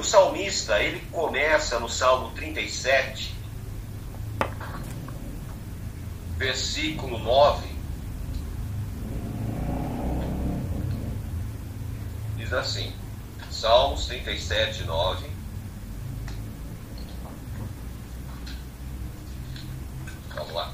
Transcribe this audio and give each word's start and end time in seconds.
o 0.00 0.04
salmista, 0.04 0.82
ele 0.82 0.98
começa 1.12 1.78
no 1.78 1.88
Salmo 1.88 2.30
37, 2.30 3.34
versículo 6.38 7.18
9. 7.18 7.68
Diz 12.38 12.50
assim, 12.52 12.94
Salmos 13.50 14.06
37, 14.06 14.84
9. 14.84 15.30
Vamos 20.34 20.52
lá. 20.54 20.72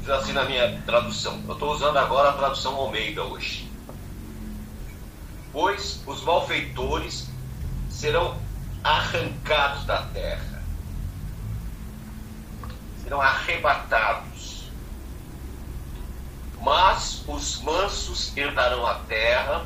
Diz 0.00 0.10
assim 0.10 0.22
na 0.34 0.44
minha 0.44 0.82
tradução. 0.84 1.40
Eu 1.46 1.54
estou 1.54 1.72
usando 1.72 1.96
agora 1.96 2.30
a 2.30 2.32
tradução 2.32 2.74
Almeida 2.74 3.22
hoje. 3.22 3.70
Pois 5.52 6.02
os 6.06 6.22
malfeitores 6.22 7.30
serão 7.88 8.36
arrancados 8.82 9.84
da 9.84 10.02
terra, 10.08 10.62
serão 13.02 13.20
arrebatados. 13.20 14.64
Mas 16.60 17.22
os 17.28 17.60
mansos 17.62 18.36
herdarão 18.36 18.84
a 18.86 18.94
terra 18.94 19.64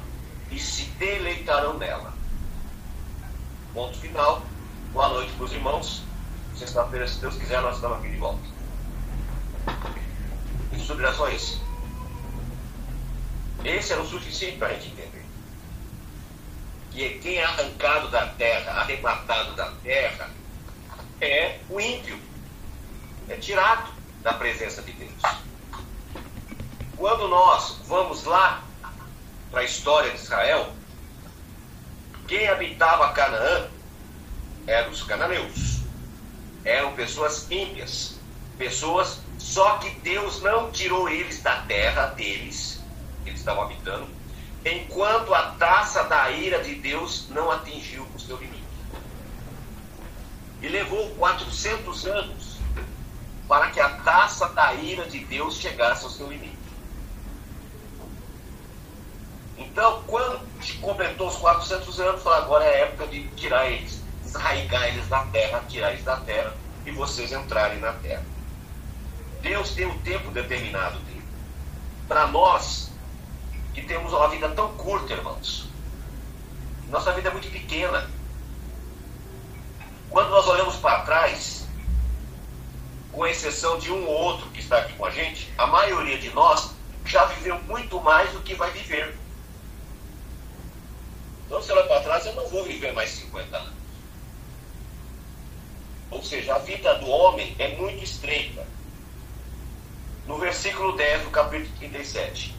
e 0.50 0.58
se 0.58 0.82
deleitarão 0.98 1.78
nela. 1.78 2.12
Ponto 3.72 3.96
final. 3.98 4.42
Boa 4.92 5.08
noite 5.08 5.32
para 5.32 5.44
os 5.44 5.52
irmãos. 5.52 6.02
Sexta-feira, 6.56 7.06
se 7.06 7.20
Deus 7.20 7.36
quiser, 7.36 7.62
nós 7.62 7.76
estamos 7.76 7.98
aqui 7.98 8.10
de 8.10 8.16
volta. 8.16 8.57
Só 10.88 11.28
esse. 11.28 11.58
Era 13.92 14.00
o 14.00 14.08
suficiente 14.08 14.56
para 14.56 14.68
a 14.68 14.72
gente 14.74 14.88
entender. 14.88 15.24
Que 16.92 17.18
quem 17.18 17.36
é 17.36 17.44
arrancado 17.44 18.08
da 18.08 18.26
terra, 18.28 18.80
arrebatado 18.80 19.54
da 19.54 19.70
terra, 19.82 20.30
é 21.20 21.58
o 21.68 21.78
ímpio. 21.78 22.18
É 23.28 23.36
tirado 23.36 23.92
da 24.22 24.32
presença 24.32 24.80
de 24.80 24.92
Deus. 24.92 25.22
Quando 26.96 27.28
nós 27.28 27.80
vamos 27.86 28.24
lá 28.24 28.62
para 29.50 29.60
a 29.60 29.64
história 29.64 30.10
de 30.12 30.16
Israel, 30.16 30.72
quem 32.26 32.48
habitava 32.48 33.12
Canaã 33.12 33.68
eram 34.66 34.90
os 34.90 35.02
cananeus. 35.02 35.80
Eram 36.64 36.92
pessoas 36.94 37.50
ímpias, 37.50 38.14
pessoas 38.56 39.20
só 39.48 39.78
que 39.78 39.88
Deus 40.00 40.42
não 40.42 40.70
tirou 40.70 41.08
eles 41.08 41.42
da 41.42 41.62
terra 41.62 42.08
deles, 42.08 42.82
eles 43.24 43.38
estavam 43.38 43.62
habitando, 43.62 44.06
enquanto 44.62 45.34
a 45.34 45.52
taça 45.52 46.04
da 46.04 46.30
ira 46.30 46.62
de 46.62 46.74
Deus 46.74 47.28
não 47.30 47.50
atingiu 47.50 48.06
o 48.14 48.20
seu 48.20 48.36
limite. 48.36 48.62
E 50.60 50.68
levou 50.68 51.08
400 51.14 52.06
anos 52.06 52.58
para 53.48 53.70
que 53.70 53.80
a 53.80 53.88
taça 53.88 54.50
da 54.50 54.74
ira 54.74 55.06
de 55.06 55.20
Deus 55.20 55.56
chegasse 55.56 56.04
ao 56.04 56.10
seu 56.10 56.28
limite. 56.28 56.58
Então, 59.56 60.02
quando 60.06 60.46
completou 60.82 61.28
os 61.28 61.36
400 61.36 62.00
anos, 62.00 62.22
falou, 62.22 62.38
agora 62.38 62.64
é 62.66 62.68
a 62.68 62.86
época 62.86 63.06
de 63.06 63.26
tirar 63.28 63.66
eles, 63.66 64.02
desarraigar 64.22 64.88
eles 64.88 65.08
da 65.08 65.24
terra, 65.24 65.64
tirar 65.66 65.92
eles 65.92 66.04
da 66.04 66.18
terra 66.18 66.54
e 66.84 66.90
vocês 66.90 67.32
entrarem 67.32 67.78
na 67.78 67.94
terra. 67.94 68.37
Deus 69.40 69.70
tem 69.70 69.86
um 69.86 69.98
tempo 70.00 70.30
determinado 70.30 70.98
dele. 71.00 71.22
Para 72.06 72.26
nós, 72.26 72.90
que 73.74 73.82
temos 73.82 74.12
uma 74.12 74.28
vida 74.28 74.48
tão 74.50 74.76
curta, 74.76 75.12
irmãos, 75.12 75.68
nossa 76.88 77.12
vida 77.12 77.28
é 77.28 77.32
muito 77.32 77.50
pequena. 77.50 78.08
Quando 80.10 80.30
nós 80.30 80.46
olhamos 80.46 80.76
para 80.76 81.02
trás, 81.02 81.66
com 83.12 83.26
exceção 83.26 83.78
de 83.78 83.92
um 83.92 84.06
ou 84.06 84.14
outro 84.14 84.48
que 84.50 84.60
está 84.60 84.78
aqui 84.78 84.94
com 84.94 85.04
a 85.04 85.10
gente, 85.10 85.52
a 85.58 85.66
maioria 85.66 86.18
de 86.18 86.30
nós 86.30 86.70
já 87.04 87.24
viveu 87.26 87.60
muito 87.62 88.00
mais 88.00 88.30
do 88.32 88.40
que 88.40 88.54
vai 88.54 88.70
viver. 88.70 89.16
Então, 91.46 91.62
se 91.62 91.72
olhar 91.72 91.84
para 91.84 92.02
trás, 92.02 92.26
eu 92.26 92.34
não 92.34 92.48
vou 92.48 92.64
viver 92.64 92.92
mais 92.92 93.10
50 93.10 93.56
anos. 93.56 93.78
Ou 96.10 96.22
seja, 96.22 96.54
a 96.54 96.58
vida 96.58 96.94
do 96.94 97.08
homem 97.08 97.54
é 97.58 97.76
muito 97.76 98.02
estreita 98.02 98.66
no 100.28 100.36
versículo 100.36 100.92
10 100.92 101.22
do 101.22 101.30
capítulo 101.30 101.74
37. 101.78 102.54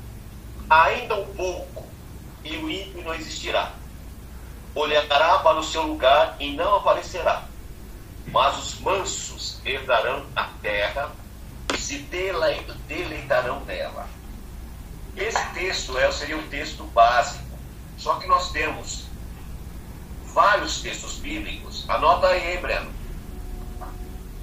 Ainda 0.67 1.15
um 1.15 1.33
pouco, 1.35 1.85
e 2.43 2.57
o 2.57 2.69
ímpio 2.69 3.03
não 3.03 3.13
existirá. 3.13 3.71
Olhará 4.73 5.37
para 5.39 5.59
o 5.59 5.63
seu 5.63 5.83
lugar 5.83 6.35
e 6.39 6.51
não 6.55 6.77
aparecerá. 6.77 7.43
Mas 8.27 8.57
os 8.57 8.79
mansos 8.79 9.61
herdarão 9.63 10.25
a 10.35 10.45
terra 10.61 11.11
e 11.73 11.77
se 11.77 11.99
deleitarão 11.99 13.63
nela. 13.65 14.07
Esse 15.15 15.45
texto 15.53 15.97
é, 15.97 16.11
seria 16.11 16.37
um 16.37 16.47
texto 16.47 16.83
básico. 16.85 17.43
Só 17.97 18.15
que 18.15 18.27
nós 18.27 18.51
temos 18.51 19.05
vários 20.33 20.81
textos 20.81 21.17
bíblicos. 21.17 21.87
Anota 21.87 22.27
aí, 22.27 22.53
hein, 22.53 22.61
Breno? 22.61 22.91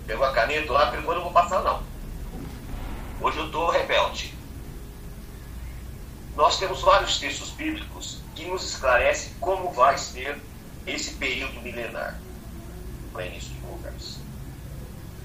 Pegou 0.07 0.27
a 0.27 0.33
caneta 0.33 0.73
lá, 0.73 0.87
porque 0.87 1.09
eu 1.09 1.15
não 1.15 1.23
vou 1.23 1.33
passar, 1.33 1.63
não. 1.63 1.96
Hoje 3.27 3.39
eu 3.39 3.47
estou 3.47 3.69
rebelde. 3.71 4.33
Nós 6.37 6.61
temos 6.61 6.81
vários 6.81 7.19
textos 7.19 7.51
bíblicos 7.51 8.21
que 8.37 8.45
nos 8.45 8.63
esclarecem 8.63 9.33
como 9.41 9.73
vai 9.73 9.99
ser 9.99 10.41
esse 10.87 11.15
período 11.15 11.61
milenar 11.61 12.21
para 13.13 13.27
início 13.27 13.53
de 13.53 13.61
conversa. 13.63 14.21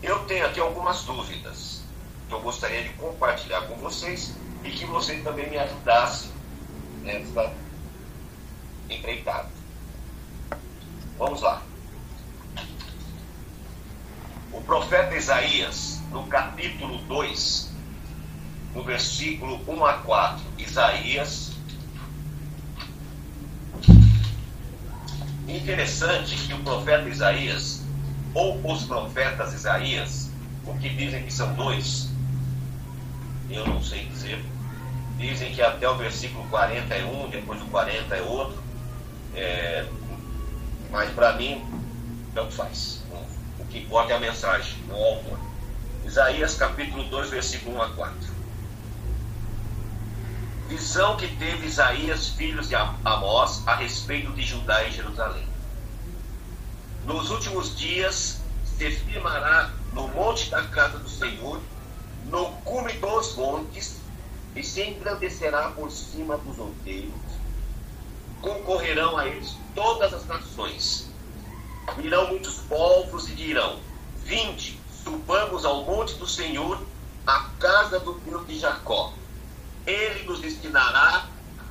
Eu 0.01 0.25
tenho 0.25 0.47
aqui 0.47 0.59
algumas 0.59 1.03
dúvidas 1.03 1.83
que 2.27 2.33
eu 2.33 2.41
gostaria 2.41 2.81
de 2.81 2.89
compartilhar 2.93 3.67
com 3.67 3.75
vocês 3.75 4.33
e 4.63 4.71
que 4.71 4.85
vocês 4.85 5.23
também 5.23 5.47
me 5.47 5.59
ajudassem 5.59 6.31
nessa 7.03 7.53
empreitada. 8.89 9.51
Vamos 11.19 11.43
lá. 11.43 11.61
O 14.51 14.59
profeta 14.63 15.15
Isaías, 15.15 15.99
no 16.09 16.25
capítulo 16.25 16.97
2, 17.03 17.70
no 18.73 18.83
versículo 18.83 19.59
1 19.67 19.85
a 19.85 19.93
4, 19.93 20.43
Isaías. 20.57 21.51
Interessante 25.47 26.35
que 26.35 26.53
o 26.53 26.59
profeta 26.59 27.09
Isaías, 27.09 27.81
ou 28.33 28.59
os 28.65 28.83
profetas 28.85 29.53
Isaías, 29.53 30.31
o 30.65 30.73
que 30.77 30.89
dizem 30.89 31.23
que 31.23 31.33
são 31.33 31.53
dois, 31.55 32.09
eu 33.49 33.65
não 33.67 33.83
sei 33.83 34.05
dizer, 34.05 34.43
dizem 35.17 35.53
que 35.53 35.61
até 35.61 35.89
o 35.89 35.97
versículo 35.97 36.47
40 36.49 36.93
é 36.93 37.03
um, 37.03 37.29
depois 37.29 37.59
do 37.59 37.65
40 37.65 38.15
é 38.15 38.21
outro, 38.21 38.63
é, 39.35 39.85
mas 40.89 41.09
para 41.11 41.33
mim, 41.33 41.61
tanto 42.33 42.53
faz. 42.53 43.01
O 43.59 43.65
que 43.65 43.79
importa 43.79 44.13
é 44.13 44.15
a 44.15 44.19
mensagem, 44.19 44.77
não 44.87 44.97
o 44.97 45.03
autor. 45.03 45.39
Isaías 46.05 46.55
capítulo 46.55 47.03
2, 47.03 47.29
versículo 47.29 47.75
1 47.75 47.81
a 47.81 47.89
4 47.89 48.40
visão 50.71 51.17
que 51.17 51.27
teve 51.35 51.67
Isaías, 51.67 52.29
filhos 52.29 52.69
de 52.69 52.75
Amós, 52.75 53.61
a 53.67 53.75
respeito 53.75 54.31
de 54.31 54.41
Judá 54.41 54.81
e 54.85 54.91
Jerusalém. 54.91 55.45
Nos 57.05 57.29
últimos 57.29 57.77
dias 57.77 58.39
se 58.63 58.89
firmará 58.89 59.69
no 59.91 60.07
monte 60.07 60.49
da 60.49 60.63
casa 60.63 60.97
do 60.97 61.09
Senhor, 61.09 61.59
no 62.27 62.45
cume 62.63 62.93
dos 62.93 63.35
montes, 63.35 63.97
e 64.55 64.63
se 64.63 64.81
engrandecerá 64.81 65.71
por 65.71 65.91
cima 65.91 66.37
dos 66.37 66.57
outeiros. 66.57 67.13
Concorrerão 68.41 69.17
a 69.17 69.27
eles 69.27 69.57
todas 69.75 70.13
as 70.13 70.25
nações. 70.25 71.09
Virão 71.97 72.27
muitos 72.27 72.59
povos 72.69 73.27
e 73.27 73.33
dirão: 73.33 73.79
Vinde, 74.23 74.79
subamos 75.03 75.65
ao 75.65 75.83
monte 75.83 76.13
do 76.15 76.27
Senhor, 76.27 76.81
à 77.27 77.49
casa 77.59 77.99
do 77.99 78.13
Deus 78.19 78.47
de 78.47 78.57
Jacó 78.57 79.13
ele 79.85 80.23
nos 80.23 80.39
destinará 80.39 81.25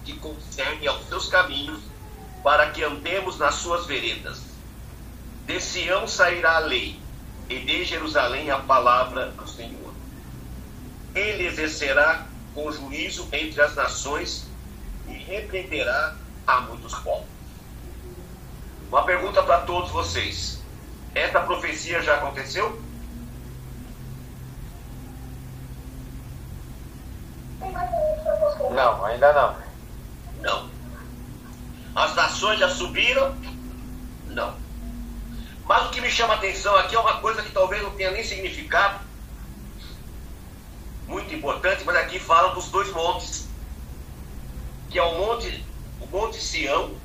que 0.05 0.15
concerne 0.19 0.87
aos 0.87 1.07
seus 1.07 1.29
caminhos, 1.29 1.81
para 2.43 2.71
que 2.71 2.83
andemos 2.83 3.39
nas 3.39 3.57
suas 3.57 3.87
veredas. 3.87 4.43
De 5.47 5.61
Sião 5.61 6.07
sairá 6.09 6.57
a 6.57 6.61
lei, 6.61 6.99
e 7.49 7.59
de 7.59 7.85
Jerusalém 7.85 8.51
a 8.51 8.59
palavra 8.59 9.27
do 9.33 9.47
Senhor. 9.47 9.93
Ele 11.15 11.47
exercerá 11.47 12.27
com 12.55 12.71
juízo 12.71 13.29
entre 13.33 13.61
as 13.61 13.75
nações 13.75 14.47
e 15.09 15.13
repreenderá 15.13 16.17
a 16.47 16.61
muitos 16.61 16.95
povos. 16.95 17.27
Uma 18.89 19.05
pergunta 19.05 19.43
para 19.43 19.61
todos 19.63 19.91
vocês: 19.91 20.61
esta 21.15 21.41
profecia 21.41 22.03
já 22.03 22.17
aconteceu? 22.17 22.81
Não, 28.81 29.05
ainda 29.05 29.31
não. 29.35 29.57
Não. 30.41 30.71
As 31.95 32.15
nações 32.15 32.59
já 32.59 32.71
subiram? 32.71 33.37
Não. 34.29 34.57
Mas 35.67 35.87
o 35.87 35.91
que 35.91 36.01
me 36.01 36.11
chama 36.11 36.33
a 36.33 36.37
atenção 36.39 36.75
aqui 36.77 36.97
é 36.97 36.99
uma 36.99 37.21
coisa 37.21 37.43
que 37.43 37.51
talvez 37.51 37.83
não 37.83 37.91
tenha 37.91 38.11
nem 38.11 38.25
significado. 38.25 39.05
Muito 41.07 41.35
importante, 41.35 41.85
mas 41.85 41.95
aqui 41.97 42.19
fala 42.19 42.55
dos 42.55 42.71
dois 42.71 42.91
montes. 42.93 43.49
Que 44.89 44.99
é 44.99 45.03
o 45.03 45.19
monte, 45.19 45.63
o 46.01 46.07
monte 46.07 46.39
Sião, 46.39 46.97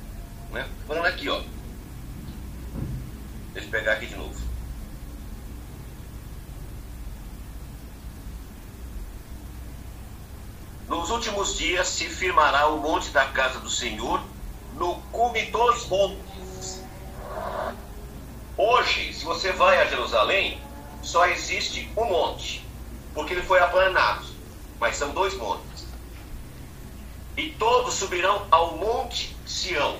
né? 0.52 0.66
Falando 0.86 1.06
aqui, 1.06 1.28
ó. 1.28 1.42
Deixa 3.52 3.68
eu 3.68 3.70
pegar 3.70 3.92
aqui 3.92 4.06
de 4.06 4.16
novo. 4.16 4.45
Nos 10.88 11.10
últimos 11.10 11.56
dias 11.58 11.88
se 11.88 12.04
firmará 12.08 12.68
o 12.68 12.78
monte 12.78 13.10
da 13.10 13.24
casa 13.26 13.58
do 13.58 13.68
Senhor 13.68 14.22
no 14.76 14.94
cume 15.10 15.42
dos 15.46 15.88
montes. 15.88 16.84
Hoje, 18.56 19.12
se 19.12 19.24
você 19.24 19.52
vai 19.52 19.82
a 19.82 19.86
Jerusalém, 19.86 20.60
só 21.02 21.26
existe 21.26 21.90
um 21.96 22.04
monte, 22.04 22.64
porque 23.12 23.34
ele 23.34 23.42
foi 23.42 23.58
aplanado, 23.58 24.26
mas 24.78 24.96
são 24.96 25.10
dois 25.10 25.36
montes. 25.36 25.86
E 27.36 27.50
todos 27.50 27.94
subirão 27.94 28.46
ao 28.50 28.76
monte 28.76 29.36
Sião. 29.44 29.98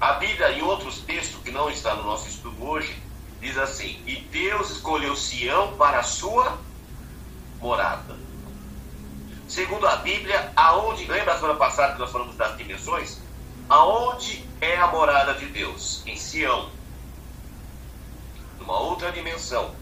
A 0.00 0.14
Bíblia, 0.14 0.52
em 0.52 0.62
outros 0.62 1.00
textos 1.00 1.42
que 1.42 1.50
não 1.50 1.68
está 1.68 1.94
no 1.94 2.02
nosso 2.02 2.28
estudo 2.28 2.66
hoje, 2.66 3.00
diz 3.40 3.56
assim: 3.58 4.02
E 4.06 4.16
Deus 4.16 4.70
escolheu 4.70 5.14
Sião 5.14 5.76
para 5.76 6.00
a 6.00 6.02
sua 6.02 6.58
morada. 7.60 8.23
Segundo 9.54 9.86
a 9.86 9.94
Bíblia, 9.94 10.50
aonde, 10.56 11.04
lembra 11.06 11.32
a 11.32 11.36
semana 11.36 11.54
passada 11.54 11.92
que 11.92 12.00
nós 12.00 12.10
falamos 12.10 12.34
das 12.34 12.56
dimensões? 12.56 13.20
Aonde 13.68 14.44
é 14.60 14.76
a 14.78 14.88
morada 14.88 15.34
de 15.34 15.46
Deus? 15.46 16.02
Em 16.04 16.16
Sião. 16.16 16.70
Numa 18.58 18.76
outra 18.80 19.12
dimensão. 19.12 19.72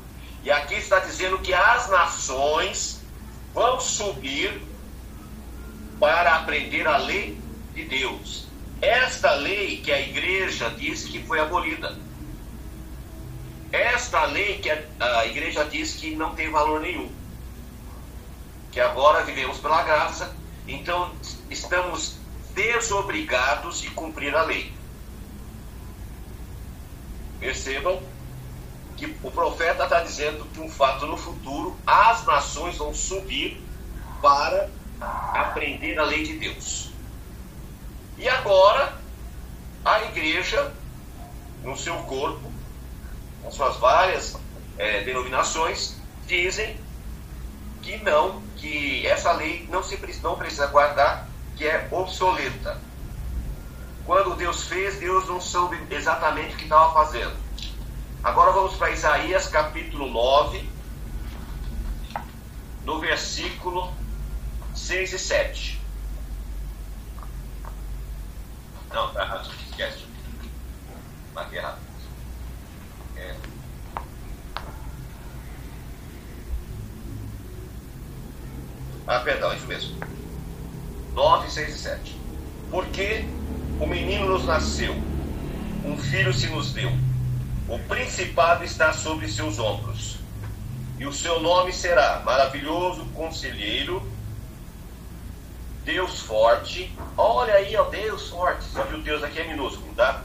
E 0.44 0.50
aqui 0.50 0.74
está 0.74 0.98
dizendo 0.98 1.38
que 1.38 1.54
as 1.54 1.88
nações 1.88 3.00
vão 3.54 3.80
subir 3.80 4.60
para 5.98 6.36
aprender 6.36 6.86
a 6.86 6.98
lei 6.98 7.40
de 7.72 7.86
Deus. 7.86 8.48
Esta 8.82 9.32
lei 9.32 9.80
que 9.80 9.90
a 9.90 10.02
igreja 10.02 10.68
disse 10.68 11.08
que 11.08 11.20
foi 11.20 11.40
abolida. 11.40 11.96
Esta 13.72 14.26
lei 14.26 14.58
que 14.58 14.68
a, 14.68 15.24
igreja 15.24 15.64
diz 15.64 15.94
que 15.94 16.14
não 16.14 16.34
tem 16.34 16.50
valor 16.50 16.78
nenhum. 16.78 17.21
Que 18.72 18.80
agora 18.80 19.22
vivemos 19.22 19.58
pela 19.58 19.82
graça, 19.82 20.34
então 20.66 21.12
estamos 21.48 22.16
desobrigados 22.54 23.80
de 23.80 23.90
cumprir 23.90 24.34
a 24.34 24.42
lei. 24.42 24.72
Percebam 27.38 28.02
que 28.96 29.06
o 29.22 29.30
profeta 29.30 29.84
está 29.84 30.00
dizendo 30.00 30.44
que 30.52 30.60
um 30.60 30.68
fato 30.68 31.06
no 31.06 31.16
futuro, 31.16 31.76
as 31.86 32.24
nações 32.24 32.76
vão 32.78 32.94
subir 32.94 33.60
para 34.20 34.70
aprender 35.34 35.98
a 35.98 36.04
lei 36.04 36.22
de 36.22 36.38
Deus. 36.38 36.90
E 38.16 38.28
agora, 38.28 38.96
a 39.84 40.02
igreja, 40.04 40.72
no 41.64 41.76
seu 41.76 41.96
corpo, 42.04 42.52
com 43.42 43.50
suas 43.50 43.76
várias 43.76 44.36
é, 44.78 45.02
denominações, 45.02 45.96
dizem 46.26 46.76
que 47.82 47.96
não, 47.98 48.40
que 48.56 49.06
essa 49.06 49.32
lei 49.32 49.68
não, 49.70 49.82
se, 49.82 49.98
não 50.22 50.36
precisa 50.36 50.68
guardar, 50.68 51.28
que 51.56 51.66
é 51.66 51.88
obsoleta. 51.90 52.80
Quando 54.06 54.36
Deus 54.36 54.66
fez, 54.66 54.98
Deus 54.98 55.28
não 55.28 55.40
soube 55.40 55.80
exatamente 55.90 56.54
o 56.54 56.56
que 56.56 56.64
estava 56.64 56.92
fazendo. 56.92 57.36
Agora 58.22 58.52
vamos 58.52 58.74
para 58.74 58.90
Isaías 58.90 59.48
capítulo 59.48 60.08
9, 60.08 60.68
no 62.84 63.00
versículo 63.00 63.92
6 64.74 65.12
e 65.12 65.18
7. 65.18 65.80
Não, 68.92 69.12
tá 69.12 69.22
errado, 69.22 69.50
esquece. 69.68 70.06
Marquei 71.34 71.58
errado. 71.58 71.78
É. 73.16 73.36
Ah, 79.12 79.20
perdão, 79.20 79.52
isso 79.52 79.66
mesmo. 79.66 79.94
9, 81.12 81.50
6 81.50 81.74
e 81.74 81.78
7. 81.78 82.16
Porque 82.70 83.26
o 83.78 83.86
menino 83.86 84.26
nos 84.26 84.46
nasceu, 84.46 84.94
um 85.84 85.98
filho 85.98 86.32
se 86.32 86.46
nos 86.46 86.72
deu, 86.72 86.90
o 87.68 87.78
principado 87.80 88.64
está 88.64 88.94
sobre 88.94 89.28
seus 89.28 89.58
ombros, 89.58 90.16
e 90.98 91.04
o 91.04 91.12
seu 91.12 91.40
nome 91.40 91.74
será 91.74 92.22
Maravilhoso 92.24 93.04
Conselheiro, 93.14 94.02
Deus 95.84 96.20
Forte. 96.20 96.90
Olha 97.14 97.52
aí, 97.52 97.76
ó, 97.76 97.90
Deus 97.90 98.30
Forte. 98.30 98.64
Só 98.64 98.82
que 98.84 98.94
o 98.94 99.02
Deus 99.02 99.22
aqui 99.22 99.40
é 99.40 99.46
minúsculo, 99.46 99.92
tá? 99.94 100.24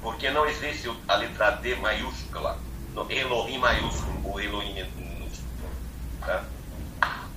Porque 0.00 0.30
não 0.30 0.46
existe 0.46 0.90
a 1.06 1.16
letra 1.16 1.50
D 1.50 1.74
maiúscula, 1.74 2.58
Elohim 3.10 3.58
maiúsculo, 3.58 4.26
ou 4.26 4.40
Elohim 4.40 4.72
minúsculo, 4.96 5.50
tá? 6.20 6.44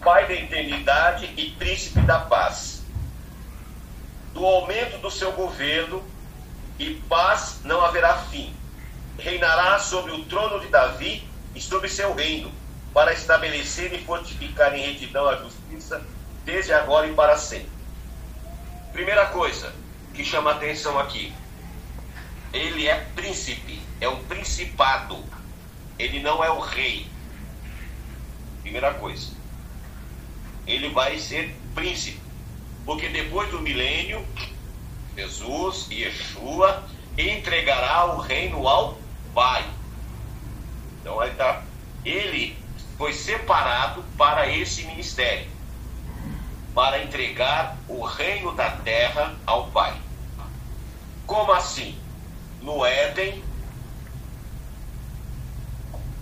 Pai 0.04 0.28
da 0.28 0.34
eternidade 0.34 1.32
e 1.38 1.52
príncipe 1.52 2.02
da 2.02 2.22
paz. 2.22 2.82
Do 4.34 4.44
aumento 4.44 4.98
do 4.98 5.12
seu 5.12 5.32
governo 5.34 6.04
e 6.80 6.96
paz 7.08 7.60
não 7.64 7.86
haverá 7.86 8.18
fim. 8.18 8.52
Reinará 9.20 9.78
sobre 9.78 10.12
o 10.12 10.26
trono 10.26 10.60
de 10.60 10.70
Davi 10.70 11.24
e 11.54 11.62
sobre 11.62 11.88
seu 11.88 12.16
reino, 12.16 12.52
para 12.92 13.14
estabelecer 13.14 13.94
e 13.94 14.04
fortificar 14.04 14.76
em 14.76 14.82
retidão 14.82 15.30
a 15.30 15.36
justiça, 15.36 16.04
desde 16.46 16.74
agora 16.74 17.06
e 17.06 17.14
para 17.14 17.38
sempre. 17.38 17.70
Primeira 18.92 19.28
coisa 19.28 19.72
que 20.16 20.26
chama 20.26 20.54
atenção 20.54 20.98
aqui: 20.98 21.32
ele 22.52 22.88
é 22.88 22.96
príncipe, 23.16 23.80
é 24.00 24.10
um 24.10 24.24
principado, 24.24 25.24
ele 26.00 26.24
não 26.24 26.44
é 26.44 26.50
o 26.50 26.60
rei. 26.60 27.06
Primeira 28.64 28.96
coisa 28.96 29.41
ele 30.66 30.90
vai 30.90 31.18
ser 31.18 31.56
príncipe. 31.74 32.20
Porque 32.86 33.10
depois 33.10 33.50
do 33.50 33.62
milênio, 33.62 34.26
Jesus, 35.16 35.88
Yeshua, 35.90 36.84
entregará 37.18 38.16
o 38.16 38.20
reino 38.20 38.68
ao 38.68 38.98
Pai. 39.34 39.66
Então 41.00 41.20
aí 41.20 41.34
tá. 41.36 41.64
Ele 42.04 42.58
foi 42.98 43.14
separado 43.14 44.04
para 44.18 44.48
esse 44.48 44.84
ministério, 44.84 45.48
para 46.74 47.04
entregar 47.04 47.78
o 47.88 48.04
reino 48.04 48.54
da 48.54 48.72
terra 48.72 49.36
ao 49.46 49.68
Pai. 49.68 50.00
Como 51.26 51.52
assim? 51.52 51.98
No 52.62 52.86
Éden, 52.86 53.44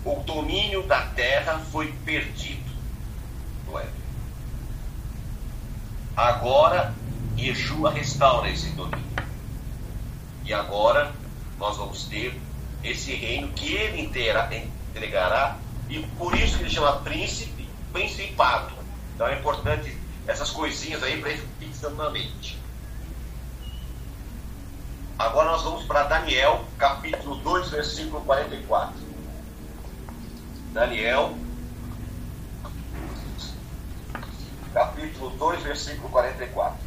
o 0.04 0.16
domínio 0.20 0.82
da 0.84 1.02
terra 1.08 1.58
foi 1.70 1.92
perdido. 2.04 2.70
No 3.66 3.78
Éden. 3.78 3.99
Agora, 6.20 6.94
Yeshua 7.38 7.90
restaura 7.90 8.50
esse 8.50 8.68
domínio. 8.72 9.10
E 10.44 10.52
agora, 10.52 11.14
nós 11.58 11.78
vamos 11.78 12.04
ter 12.04 12.38
esse 12.84 13.14
reino 13.14 13.48
que 13.54 13.72
ele 13.72 14.02
inteira, 14.02 14.46
entregará, 14.90 15.56
e 15.88 16.00
por 16.18 16.34
isso 16.34 16.58
que 16.58 16.64
ele 16.64 16.70
chama 16.70 17.00
príncipe, 17.00 17.66
principado. 17.90 18.74
Então 19.14 19.26
é 19.28 19.38
importante 19.38 19.96
essas 20.26 20.50
coisinhas 20.50 21.02
aí 21.02 21.18
para 21.18 21.30
ele 21.30 21.48
fixando 21.58 21.96
na 21.96 22.10
mente. 22.10 22.58
Agora 25.18 25.52
nós 25.52 25.62
vamos 25.62 25.84
para 25.84 26.02
Daniel, 26.02 26.66
capítulo 26.76 27.36
2, 27.36 27.70
versículo 27.70 28.20
44. 28.26 28.94
Daniel 30.74 31.34
capítulo 34.72 35.30
2, 35.30 35.62
versículo 35.62 36.08
44. 36.08 36.78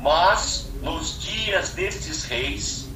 Mas 0.00 0.70
nos 0.82 1.20
dias 1.20 1.70
destes 1.70 2.24
reis, 2.24 2.88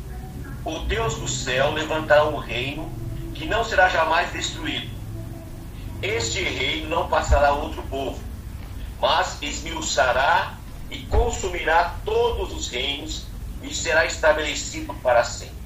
o 0.64 0.78
Deus 0.80 1.16
do 1.16 1.28
céu 1.28 1.72
levantará 1.72 2.26
um 2.26 2.38
reino 2.38 2.90
que 3.34 3.46
não 3.46 3.64
será 3.64 3.88
jamais 3.88 4.30
destruído. 4.32 4.90
Este 6.02 6.42
reino 6.42 6.88
não 6.88 7.08
passará 7.08 7.49
a 7.49 7.52
outro 7.52 7.82
povo, 7.84 8.22
mas 9.00 9.40
esmiuçará 9.42 10.54
e 10.90 10.99
consumirá 11.04 11.96
todos 12.04 12.52
os 12.52 12.68
reinos 12.68 13.26
e 13.62 13.75
será 13.75 14.06
estabelecido 14.06 14.94
para 14.94 15.25
sempre. 15.25 15.60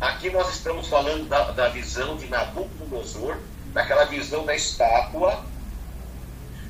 Aqui 0.00 0.30
nós 0.30 0.50
estamos 0.50 0.88
falando 0.88 1.28
da, 1.28 1.52
da 1.52 1.68
visão 1.68 2.16
de 2.16 2.26
Nabucodonosor, 2.26 3.38
naquela 3.72 4.04
visão 4.04 4.44
da 4.44 4.54
estátua. 4.54 5.44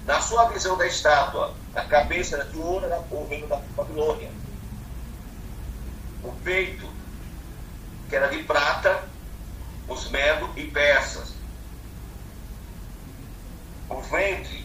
Na 0.06 0.20
sua 0.20 0.48
visão 0.50 0.76
da 0.76 0.86
estátua, 0.86 1.54
a 1.74 1.82
cabeça 1.82 2.44
de 2.44 2.58
ouro 2.58 2.84
era 2.84 3.00
o 3.10 3.26
reino 3.26 3.46
da 3.48 3.56
Babilônia. 3.76 4.30
O 6.22 6.32
peito, 6.44 6.86
que 8.08 8.16
era 8.16 8.28
de 8.28 8.42
prata, 8.44 9.02
os 9.88 10.10
medos 10.10 10.50
e 10.56 10.64
persas. 10.64 11.34
O 13.88 14.00
ventre, 14.00 14.64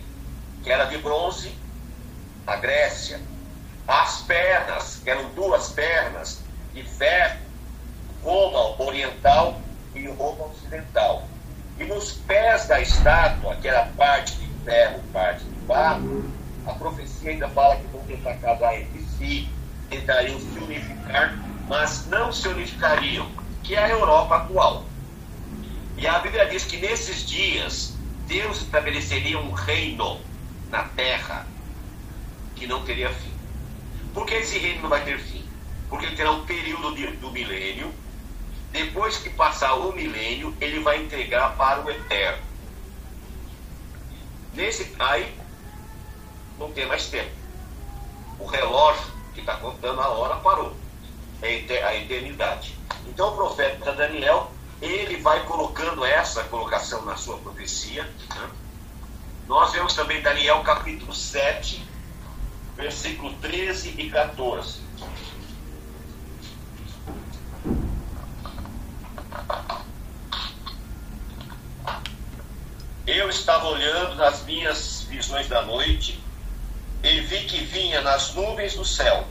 que 0.63 0.71
era 0.71 0.85
de 0.85 0.97
bronze, 0.97 1.57
a 2.45 2.57
Grécia. 2.57 3.21
As 3.87 4.21
pernas, 4.21 4.97
que 5.03 5.09
eram 5.09 5.29
duas 5.33 5.69
pernas 5.69 6.41
de 6.73 6.83
ferro, 6.83 7.48
Roma 8.23 8.81
oriental 8.81 9.61
e 9.95 10.07
Roma 10.07 10.45
ocidental. 10.45 11.27
E 11.77 11.85
nos 11.85 12.11
pés 12.11 12.67
da 12.67 12.81
estátua, 12.81 13.55
que 13.55 13.67
era 13.67 13.85
parte 13.97 14.35
de 14.35 14.47
ferro, 14.65 15.01
parte 15.13 15.43
de 15.45 15.59
barro, 15.65 16.25
a 16.65 16.73
profecia 16.73 17.31
ainda 17.31 17.47
fala 17.49 17.77
que 17.77 17.87
vão 17.87 18.01
tentar 18.01 18.35
casar 18.35 18.79
entre 18.79 19.01
si, 19.17 19.47
tentariam 19.89 20.39
se 20.39 20.59
unificar, 20.59 21.35
mas 21.67 22.05
não 22.07 22.31
se 22.31 22.47
unificariam, 22.47 23.31
que 23.63 23.75
é 23.75 23.83
a 23.85 23.89
Europa 23.89 24.35
atual. 24.35 24.85
E 25.97 26.07
a 26.07 26.19
Bíblia 26.19 26.45
diz 26.47 26.65
que 26.65 26.77
nesses 26.77 27.25
dias 27.25 27.97
Deus 28.27 28.61
estabeleceria 28.61 29.39
um 29.39 29.51
reino 29.51 30.19
na 30.69 30.83
terra 30.83 31.47
que 32.55 32.67
não 32.67 32.83
teria 32.83 33.09
fim. 33.09 33.33
Por 34.13 34.25
que 34.25 34.35
esse 34.35 34.57
reino 34.59 34.83
não 34.83 34.89
vai 34.89 35.03
ter 35.03 35.19
fim? 35.19 35.43
Porque 35.89 36.05
ele 36.05 36.15
terá 36.15 36.31
um 36.31 36.45
período 36.45 36.93
de, 36.95 37.07
do 37.17 37.31
milênio. 37.31 37.91
Depois 38.71 39.17
que 39.17 39.29
passar 39.29 39.73
o 39.75 39.91
milênio, 39.91 40.55
ele 40.61 40.79
vai 40.79 41.01
entregar 41.01 41.55
para 41.57 41.81
o 41.81 41.89
eterno. 41.89 42.43
Nesse 44.53 44.93
aí 44.99 45.35
não 46.57 46.71
tem 46.71 46.85
mais 46.85 47.07
tempo. 47.07 47.31
O 48.39 48.45
relógio 48.45 49.03
que 49.33 49.39
está 49.39 49.55
contando 49.55 50.01
a 50.01 50.09
hora 50.09 50.35
parou. 50.37 50.75
É 51.41 51.83
a 51.83 51.95
eternidade. 51.95 52.77
Então 53.07 53.29
o 53.29 53.35
profeta 53.35 53.93
Daniel, 53.93 54.51
ele 54.81 55.17
vai 55.17 55.45
colocando 55.45 56.03
essa 56.03 56.43
colocação 56.43 57.03
na 57.05 57.15
sua 57.15 57.37
profecia. 57.37 58.03
Né? 58.03 58.49
Nós 59.47 59.71
vemos 59.71 59.93
também 59.93 60.21
Daniel 60.21 60.61
capítulo 60.63 61.13
7, 61.13 61.81
versículo 62.75 63.33
13 63.35 63.95
e 63.97 64.09
14. 64.09 64.88
Eu 73.07 73.29
estava 73.29 73.67
olhando 73.67 74.15
nas 74.15 74.43
minhas 74.43 75.01
visões 75.09 75.47
da 75.47 75.63
noite 75.63 76.23
e 77.03 77.21
vi 77.21 77.45
que 77.45 77.63
vinha 77.63 78.01
nas 78.01 78.33
nuvens 78.33 78.75
do 78.75 78.85
céu 78.85 79.27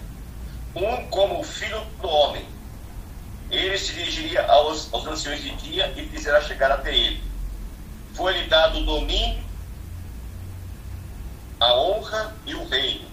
um 0.74 1.08
como 1.08 1.40
o 1.40 1.44
filho 1.44 1.80
do 2.00 2.08
homem. 2.08 2.46
Ele 3.50 3.78
se 3.78 3.94
dirigiria 3.94 4.46
aos, 4.46 4.92
aos 4.92 5.06
anciões 5.06 5.42
de 5.42 5.50
dia 5.56 5.92
e 5.96 6.06
fizera 6.08 6.40
chegar 6.42 6.70
até 6.70 6.94
ele. 6.94 7.22
Foi-lhe 8.14 8.46
dado 8.46 8.78
o 8.78 8.84
domínio, 8.84 9.42
a 11.60 11.74
honra 11.74 12.36
e 12.46 12.54
o 12.54 12.68
reino. 12.68 13.08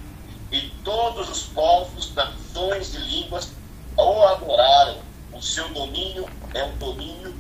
E 0.52 0.70
todos 0.84 1.30
os 1.30 1.44
povos, 1.44 2.14
nações 2.14 2.94
e 2.94 2.98
línguas 2.98 3.52
o 3.98 4.24
adoraram. 4.24 5.00
O 5.32 5.42
seu 5.42 5.68
domínio 5.70 6.30
é 6.56 6.64
um 6.64 6.78
domínio 6.78 7.36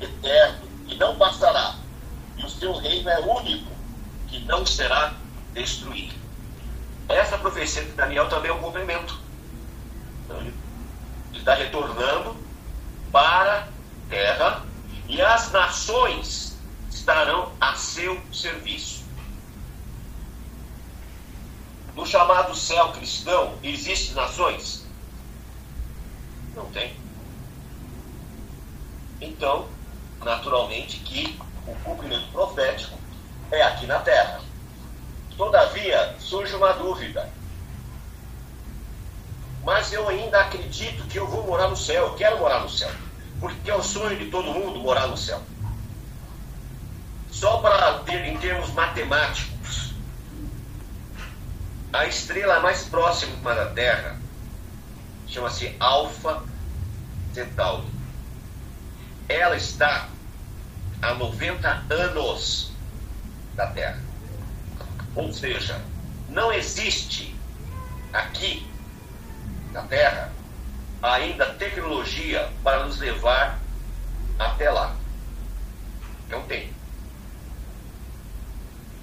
eterno 0.00 0.68
e 0.86 0.94
não 0.94 1.16
passará. 1.16 1.76
E 2.36 2.44
o 2.44 2.48
seu 2.48 2.72
reino 2.78 3.08
é 3.08 3.20
único, 3.20 3.70
que 4.28 4.38
não 4.40 4.64
será 4.64 5.14
destruído. 5.52 6.14
Essa 7.08 7.38
profecia 7.38 7.84
de 7.84 7.92
Daniel 7.92 8.28
também 8.28 8.50
é 8.50 8.54
um 8.54 8.60
complemento. 8.60 9.20
Então, 10.24 10.38
ele 10.40 10.54
está 11.34 11.54
retornando 11.54 12.36
para 13.10 13.60
a 13.60 13.66
terra 14.08 14.62
e 15.08 15.20
as 15.20 15.50
nações 15.50 16.56
estarão 16.90 17.52
a 17.60 17.74
seu 17.74 18.20
serviço. 18.32 19.04
No 21.94 22.06
chamado 22.06 22.54
céu 22.54 22.92
cristão, 22.92 23.58
existem 23.62 24.14
nações? 24.14 24.84
Não 26.54 26.66
tem. 26.66 27.05
Então, 29.20 29.68
naturalmente 30.22 30.98
que 31.00 31.38
o 31.66 31.74
cumprimento 31.76 32.30
profético 32.32 32.98
é 33.50 33.62
aqui 33.62 33.86
na 33.86 33.98
terra. 34.00 34.40
Todavia, 35.36 36.16
surge 36.18 36.54
uma 36.54 36.72
dúvida. 36.72 37.30
Mas 39.64 39.92
eu 39.92 40.08
ainda 40.08 40.40
acredito 40.40 41.06
que 41.08 41.18
eu 41.18 41.26
vou 41.26 41.44
morar 41.44 41.68
no 41.68 41.76
céu, 41.76 42.06
eu 42.06 42.14
quero 42.14 42.38
morar 42.38 42.60
no 42.60 42.70
céu. 42.70 42.90
Porque 43.40 43.70
é 43.70 43.74
o 43.74 43.82
sonho 43.82 44.16
de 44.16 44.30
todo 44.30 44.52
mundo 44.52 44.78
morar 44.78 45.08
no 45.08 45.16
céu. 45.16 45.42
Só 47.30 47.58
para 47.58 47.98
ter 48.00 48.24
em 48.24 48.38
termos 48.38 48.70
matemáticos, 48.70 49.92
a 51.92 52.06
estrela 52.06 52.60
mais 52.60 52.84
próxima 52.84 53.54
da 53.54 53.66
Terra 53.66 54.18
chama-se 55.26 55.74
Alfa 55.78 56.42
Centauri. 57.34 57.95
Ela 59.28 59.56
está 59.56 60.08
a 61.02 61.14
90 61.14 61.84
anos 61.90 62.72
da 63.54 63.66
Terra. 63.68 64.00
Ou 65.14 65.32
seja, 65.32 65.80
não 66.28 66.52
existe 66.52 67.34
aqui 68.12 68.66
na 69.72 69.82
Terra 69.82 70.32
ainda 71.02 71.54
tecnologia 71.54 72.50
para 72.62 72.84
nos 72.84 72.98
levar 72.98 73.58
até 74.38 74.70
lá. 74.70 74.96
Não 76.28 76.42
tem. 76.42 76.72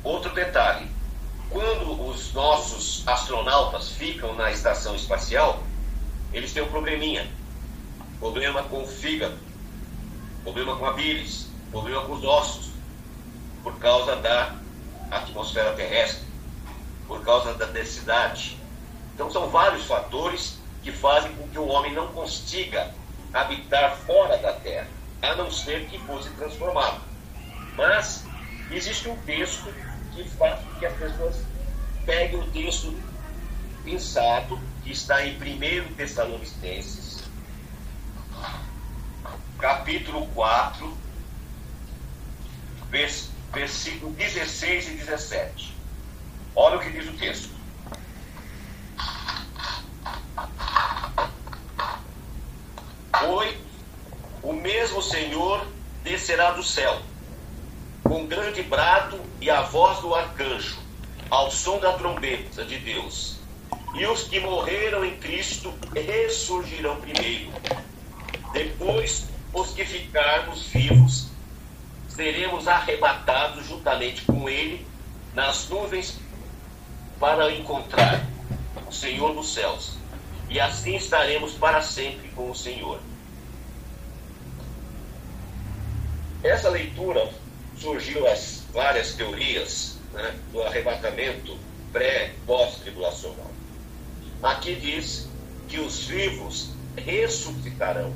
Outro 0.04 0.34
detalhe: 0.34 0.88
quando 1.50 2.10
os 2.10 2.34
nossos 2.34 3.08
astronautas 3.08 3.90
ficam 3.90 4.36
na 4.36 4.52
estação 4.52 4.96
espacial, 4.96 5.64
eles 6.32 6.54
têm 6.54 6.64
um 6.64 6.70
probleminha. 6.70 7.28
Problema 8.20 8.64
com 8.64 8.84
o 8.84 8.88
fígado, 8.88 9.38
problema 10.44 10.76
com 10.76 10.86
a 10.86 10.94
bilis, 10.94 11.48
problema 11.72 12.02
com 12.06 12.14
os 12.14 12.24
ossos, 12.24 12.72
por 13.64 13.78
causa 13.80 14.16
da 14.18 14.56
atmosfera 15.10 15.74
terrestre, 15.74 16.28
por 17.08 17.24
causa 17.24 17.54
da 17.54 17.66
densidade. 17.66 18.58
Então, 19.14 19.32
são 19.32 19.50
vários 19.50 19.86
fatores 19.86 20.58
que 20.84 20.92
fazem 20.92 21.34
com 21.36 21.48
que 21.48 21.58
o 21.58 21.68
homem 21.68 21.94
não 21.94 22.08
consiga 22.08 22.94
habitar 23.34 23.96
fora 24.06 24.38
da 24.38 24.54
Terra, 24.54 24.88
a 25.22 25.36
não 25.36 25.50
ser 25.50 25.88
que 25.88 25.98
fosse 26.00 26.30
transformado. 26.32 27.02
Mas 27.76 28.26
existe 28.70 29.10
um 29.10 29.18
texto 29.24 29.74
que 30.14 30.24
faz 30.32 30.60
com 30.60 30.80
que 30.80 30.86
as 30.86 30.94
pessoas 30.98 31.36
peguem 32.06 32.40
o 32.40 32.52
texto 32.52 32.94
pensado, 33.84 34.60
que 34.84 34.92
está 34.92 35.26
em 35.26 35.36
1 35.38 35.94
Tessalonicenses, 35.96 37.13
capítulo 39.64 40.28
4, 40.36 40.98
versículo 42.92 43.34
versículo 43.54 44.12
16 44.12 44.88
e 44.88 44.92
17. 44.96 45.74
Olha 46.54 46.76
o 46.76 46.80
que 46.82 46.90
diz 46.90 47.08
o 47.08 47.14
texto. 47.14 47.50
Oi, 53.26 53.58
o 54.42 54.52
mesmo 54.52 55.02
Senhor 55.02 55.66
descerá 56.04 56.52
do 56.52 56.64
céu, 56.64 57.02
com 58.04 58.28
grande 58.28 58.64
brado 58.64 59.22
e 59.40 59.50
a 59.50 59.62
voz 59.62 60.00
do 60.00 60.14
arcanjo, 60.14 60.78
ao 61.30 61.50
som 61.50 61.80
da 61.80 61.94
trombeta 61.94 62.66
de 62.66 62.80
Deus. 62.80 63.40
E 63.96 64.06
os 64.08 64.24
que 64.24 64.42
morreram 64.42 65.06
em 65.06 65.16
Cristo 65.20 65.74
ressurgirão 65.96 67.00
primeiro. 67.00 67.54
Depois, 68.52 69.32
os 69.54 69.72
que 69.72 69.86
ficarmos 69.86 70.68
vivos 70.68 71.28
seremos 72.08 72.68
arrebatados 72.68 73.68
juntamente 73.68 74.24
com 74.24 74.50
ele 74.50 74.86
nas 75.34 75.70
nuvens 75.70 76.20
para 77.20 77.52
encontrar 77.54 78.28
o 78.88 78.92
Senhor 78.92 79.34
dos 79.34 79.54
céus. 79.54 79.98
E 80.50 80.60
assim 80.60 80.96
estaremos 80.96 81.54
para 81.54 81.82
sempre 81.82 82.30
com 82.30 82.52
o 82.52 82.56
Senhor. 82.56 83.00
Essa 86.44 86.70
leitura 86.70 87.32
surgiu 87.78 88.28
as 88.28 88.64
várias 88.74 89.14
teorias 89.14 89.98
né, 90.12 90.36
do 90.52 90.62
arrebatamento 90.62 91.58
pré-pós-tribulacional. 91.92 93.52
Aqui 94.42 94.76
diz 94.76 95.30
que 95.68 95.80
os 95.80 96.06
vivos 96.06 96.70
ressuscitarão 96.98 98.14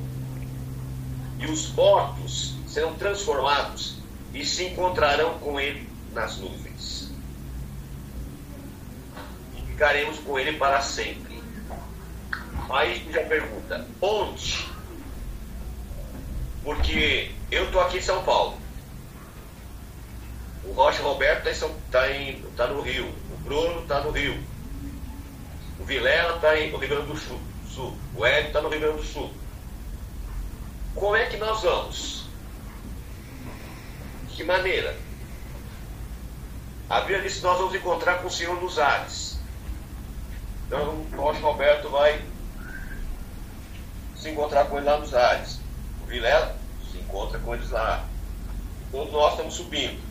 e 1.40 1.46
os 1.46 1.72
mortos 1.74 2.56
serão 2.68 2.94
transformados 2.96 3.98
e 4.34 4.46
se 4.46 4.66
encontrarão 4.66 5.38
com 5.40 5.60
ele 5.60 5.88
nas 6.14 6.38
nuvens. 6.38 7.12
E 9.56 9.62
ficaremos 9.72 10.20
com 10.20 10.38
ele 10.38 10.58
para 10.58 10.82
sempre. 10.82 11.42
Aí 12.70 13.08
já 13.12 13.24
pergunta: 13.24 13.88
onde? 14.02 14.68
Porque 16.64 17.32
eu 17.50 17.66
estou 17.66 17.82
aqui 17.82 17.98
em 17.98 18.02
São 18.02 18.24
Paulo. 18.24 18.58
O 20.66 20.74
Rocha 20.74 21.02
Roberto 21.02 21.48
está 21.48 21.70
tá 21.92 22.12
em, 22.12 22.42
tá 22.58 22.68
no 22.68 22.82
Rio. 22.82 23.08
O 23.32 23.38
Bruno 23.38 23.84
está 23.84 24.02
no 24.02 24.12
Rio. 24.12 24.38
O 25.80 25.86
Vilela 25.86 26.36
está 26.36 26.50
no 26.50 26.78
Rio 26.78 26.90
Grande 26.90 27.08
do 27.08 27.18
Sul. 27.18 27.40
O 28.16 28.26
Hélio 28.26 28.48
está 28.48 28.62
no 28.62 28.70
Rio 28.70 28.80
Grande 28.80 28.98
do 28.98 29.04
Sul. 29.04 29.32
Como 31.00 31.16
é 31.16 31.28
que 31.28 31.38
nós 31.38 31.62
vamos? 31.62 32.26
Que 34.30 34.44
maneira? 34.44 34.98
A 36.90 37.02
Bíblia 37.02 37.22
diz 37.22 37.36
que 37.36 37.44
nós 37.44 37.58
vamos 37.58 37.76
encontrar 37.76 38.20
com 38.20 38.28
o 38.28 38.32
Senhor 38.32 38.60
nos 38.60 38.80
ares. 38.80 39.38
Então, 40.66 41.06
o 41.16 41.32
Roberto 41.40 41.90
vai 41.90 42.22
se 44.16 44.30
encontrar 44.30 44.66
com 44.66 44.78
ele 44.78 44.88
lá 44.88 44.98
nos 44.98 45.14
ares. 45.14 45.60
O 46.04 46.08
Vilela 46.08 46.58
se 46.92 46.98
encontra 46.98 47.38
com 47.40 47.54
eles 47.54 47.70
lá. 47.70 48.04
Todos 48.92 49.14
nós 49.14 49.32
estamos 49.32 49.54
subindo. 49.54 50.02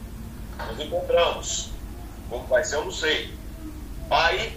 Nos 0.69 0.79
encontramos. 0.79 1.71
Como 2.31 2.47
vai 2.47 2.63
ser, 2.63 2.77
eu 2.77 2.85
não 2.85 2.93
sei. 2.93 3.35
Aí, 4.09 4.57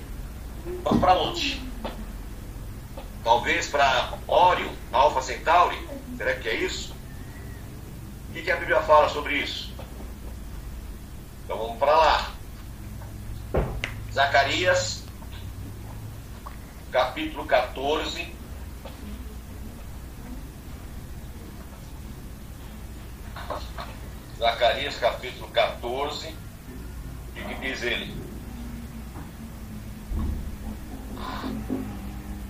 para 0.99 1.13
onde? 1.15 1.59
Talvez 3.23 3.67
para 3.67 4.13
Ório, 4.27 4.71
Alfa 4.91 5.21
Centauri? 5.21 5.89
Será 6.19 6.35
que 6.35 6.49
é 6.49 6.55
isso? 6.55 6.93
O 8.27 8.33
que, 8.33 8.41
que 8.41 8.51
a 8.51 8.57
Bíblia 8.57 8.81
fala 8.81 9.07
sobre 9.07 9.37
isso? 9.37 9.73
Então 11.45 11.57
vamos 11.57 11.79
para 11.79 11.95
lá. 11.95 12.31
Zacarias, 14.11 15.05
capítulo 16.91 17.45
14. 17.45 18.35
Zacarias 24.37 24.97
capítulo 24.97 25.47
14, 25.51 26.27
o 26.27 27.33
que 27.33 27.55
diz 27.61 27.81
ele? 27.81 28.13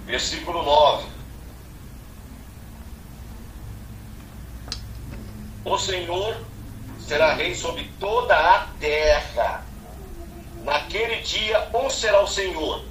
Versículo 0.07 0.63
9. 0.63 1.18
O 5.69 5.77
Senhor 5.77 6.35
será 6.99 7.33
rei 7.33 7.53
sobre 7.53 7.83
toda 7.99 8.35
a 8.35 8.65
terra. 8.79 9.63
Naquele 10.63 11.17
dia, 11.17 11.69
um 11.75 11.87
será 11.91 12.21
o 12.21 12.27
Senhor, 12.27 12.83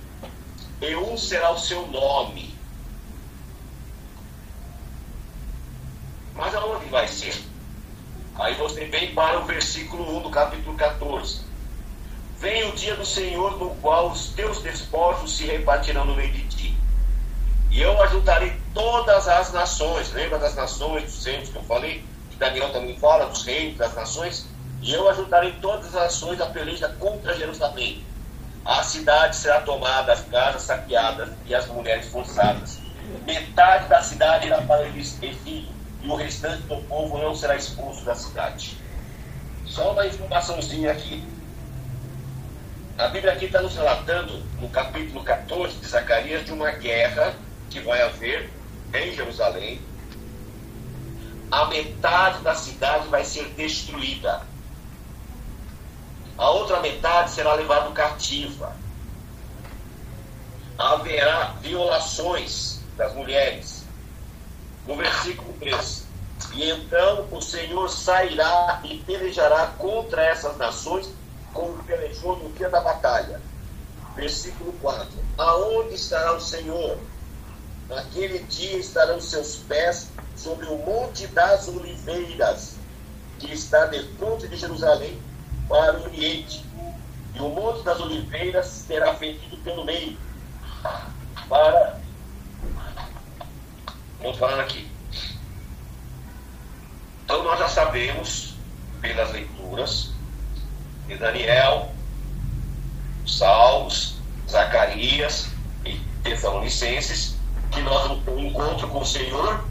e 0.81 0.95
um 0.95 1.19
será 1.19 1.51
o 1.51 1.59
seu 1.59 1.89
nome. 1.89 2.55
Mas 6.37 6.55
aonde 6.55 6.85
vai 6.87 7.09
ser? 7.09 7.43
Aí 8.37 8.55
você 8.55 8.85
vem 8.85 9.13
para 9.13 9.41
o 9.41 9.45
versículo 9.45 10.17
1 10.19 10.23
do 10.23 10.31
capítulo 10.31 10.77
14. 10.77 11.41
Vem 12.39 12.69
o 12.69 12.77
dia 12.77 12.95
do 12.95 13.05
Senhor 13.05 13.59
no 13.59 13.71
qual 13.81 14.13
os 14.13 14.29
teus 14.35 14.63
despojos 14.63 15.37
se 15.37 15.47
repartirão 15.47 16.05
no 16.05 16.15
meio 16.15 16.33
de 16.33 16.47
ti. 16.47 16.77
E 17.73 17.83
eu 17.83 18.01
ajuntarei 18.05 18.57
todas 18.73 19.27
as 19.27 19.53
nações. 19.53 20.13
Lembra 20.13 20.39
das 20.39 20.55
nações, 20.55 21.03
dos 21.03 21.25
reinos 21.25 21.49
que 21.49 21.57
eu 21.57 21.65
falei? 21.65 22.05
Daniel 22.39 22.73
também 22.73 22.97
fala 22.99 23.27
dos 23.27 23.45
reinos, 23.45 23.77
das 23.77 23.95
nações. 23.95 24.47
E 24.81 24.93
eu 24.93 25.09
ajuntarei 25.09 25.53
todas 25.61 25.87
as 25.87 25.95
nações 25.95 26.41
a 26.41 26.47
peleja 26.47 26.89
contra 27.01 27.37
Jerusalém. 27.37 28.05
A 28.65 28.83
cidade 28.83 29.37
será 29.37 29.61
tomada, 29.61 30.13
as 30.13 30.21
casas 30.23 30.63
saqueadas 30.63 31.31
e 31.47 31.55
as 31.55 31.67
mulheres 31.67 32.07
forçadas. 32.09 32.79
Metade 33.27 33.89
da 33.89 34.03
cidade 34.03 34.47
irá 34.47 34.61
para 34.63 34.83
o 34.83 34.97
exílio 34.97 35.69
e 36.03 36.09
o 36.09 36.15
restante 36.15 36.63
do 36.63 36.77
povo 36.83 37.19
não 37.19 37.35
será 37.35 37.57
expulso 37.57 38.05
da 38.05 38.15
cidade. 38.15 38.77
Só 39.65 39.93
uma 39.93 40.07
informaçãozinha 40.07 40.93
aqui. 40.93 41.25
A 42.97 43.09
Bíblia 43.09 43.33
aqui 43.33 43.47
está 43.47 43.63
nos 43.63 43.75
relatando, 43.75 44.43
no 44.61 44.69
capítulo 44.69 45.23
14 45.25 45.77
de 45.77 45.87
Zacarias, 45.87 46.45
de 46.45 46.53
uma 46.53 46.71
guerra 46.73 47.35
que 47.71 47.81
vai 47.81 48.03
haver 48.03 48.51
em 48.93 49.15
Jerusalém. 49.15 49.81
A 51.51 51.67
metade 51.67 52.43
da 52.43 52.55
cidade 52.55 53.09
vai 53.09 53.25
ser 53.25 53.45
destruída. 53.55 54.43
A 56.37 56.51
outra 56.51 56.81
metade 56.81 57.31
será 57.31 57.55
levada 57.55 57.91
cativa. 57.93 58.77
Haverá 60.77 61.55
violações 61.61 62.81
das 62.97 63.13
mulheres 63.15 63.85
no 64.87 64.97
versículo 64.97 65.53
3. 65.61 66.07
E 66.55 66.71
então 66.71 67.29
o 67.31 67.41
Senhor 67.41 67.89
sairá 67.89 68.81
e 68.85 68.99
pelejará 68.99 69.67
contra 69.79 70.25
essas 70.25 70.57
nações, 70.57 71.09
como 71.53 71.83
pelejou 71.85 72.37
no 72.37 72.51
dia 72.53 72.71
da 72.71 72.81
batalha. 72.81 73.41
Versículo 74.17 74.73
4. 74.81 75.09
Aonde 75.37 75.95
estará 75.95 76.33
o 76.33 76.41
Senhor? 76.41 76.99
Naquele 77.89 78.41
dia 78.41 78.79
estarão 78.79 79.21
seus 79.21 79.57
pés 79.57 80.09
sobre 80.39 80.67
o 80.67 80.79
Monte 80.79 81.27
das 81.29 81.69
Oliveiras, 81.69 82.77
que 83.39 83.53
está 83.53 83.87
de 83.87 84.03
frente 84.15 84.49
de 84.49 84.57
Jerusalém 84.57 85.21
para 85.69 85.99
o 85.99 86.05
Oriente. 86.05 86.65
E 87.35 87.41
o 87.41 87.49
Monte 87.49 87.83
das 87.83 88.01
Oliveiras 88.01 88.67
será 88.67 89.15
fendido 89.15 89.57
pelo 89.59 89.85
meio, 89.85 90.17
para 91.49 91.99
Vamos 94.21 94.37
falando 94.39 94.61
aqui. 94.61 94.91
Então 97.25 97.45
nós 97.45 97.59
já 97.59 97.69
sabemos, 97.69 98.55
pelas 99.01 99.33
leituras, 99.33 100.11
de 101.07 101.17
Daniel, 101.17 101.93
Salmos, 103.27 104.17
Zacarias 104.49 105.51
e 105.85 106.01
Tessalonicenses, 106.23 107.37
que 107.71 107.81
nós 107.83 108.09
vamos 108.09 108.25
ter 108.25 108.31
um 108.31 108.47
encontro 108.47 108.89
com 108.89 109.01
o 109.01 109.07
Senhor, 109.07 109.65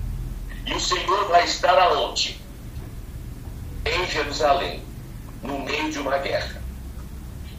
e 0.67 0.73
o 0.73 0.79
Senhor 0.79 1.27
vai 1.29 1.45
estar 1.45 1.77
aonde? 1.77 2.39
Em 3.85 4.05
Jerusalém, 4.05 4.83
no 5.41 5.59
meio 5.59 5.89
de 5.89 5.99
uma 5.99 6.17
guerra. 6.17 6.61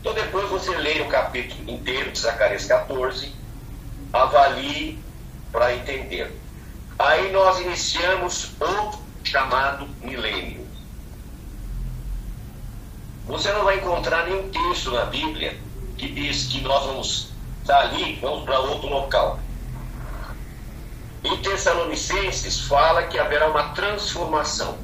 Então 0.00 0.12
depois 0.12 0.48
você 0.50 0.76
lê 0.76 1.00
o 1.00 1.08
capítulo 1.08 1.70
inteiro 1.70 2.12
de 2.12 2.18
Zacarias 2.18 2.66
14, 2.66 3.34
avalie 4.12 4.98
para 5.50 5.74
entender. 5.74 6.38
Aí 6.98 7.32
nós 7.32 7.58
iniciamos 7.60 8.52
outro 8.60 9.00
chamado 9.24 9.88
milênio. 10.02 10.66
Você 13.26 13.52
não 13.52 13.64
vai 13.64 13.76
encontrar 13.78 14.26
nenhum 14.26 14.50
texto 14.50 14.90
na 14.90 15.06
Bíblia 15.06 15.58
que 15.96 16.08
diz 16.08 16.46
que 16.46 16.60
nós 16.60 16.84
vamos 16.84 17.28
dali, 17.64 18.18
vamos 18.20 18.44
para 18.44 18.58
outro 18.60 18.88
local. 18.88 19.38
Em 21.24 21.36
Tessalonicenses 21.38 22.60
fala 22.60 23.04
que 23.04 23.18
haverá 23.18 23.48
uma 23.48 23.70
transformação. 23.70 24.78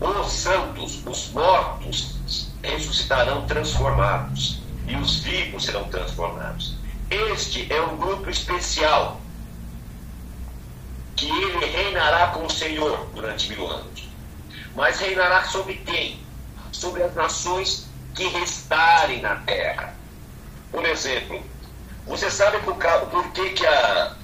Os 0.00 0.32
santos, 0.32 1.02
os 1.06 1.30
mortos, 1.30 2.18
ressuscitarão 2.62 3.46
transformados 3.46 4.60
e 4.86 4.96
os 4.96 5.20
vivos 5.20 5.64
serão 5.64 5.84
transformados. 5.84 6.76
Este 7.10 7.72
é 7.72 7.80
um 7.80 7.96
grupo 7.96 8.28
especial 8.28 9.20
que 11.16 11.28
ele 11.28 11.66
reinará 11.66 12.28
com 12.28 12.46
o 12.46 12.50
Senhor 12.50 13.06
durante 13.14 13.48
mil 13.48 13.66
anos. 13.68 14.08
Mas 14.74 15.00
reinará 15.00 15.44
sobre 15.44 15.74
quem? 15.74 16.20
Sobre 16.70 17.02
as 17.02 17.14
nações 17.14 17.88
que 18.14 18.28
restarem 18.28 19.20
na 19.20 19.36
terra. 19.36 19.94
Por 20.70 20.84
exemplo, 20.84 21.42
você 22.06 22.30
sabe 22.30 22.58
por, 22.60 22.76
por 22.76 23.32
que, 23.32 23.50
que 23.50 23.66
a, 23.66 24.14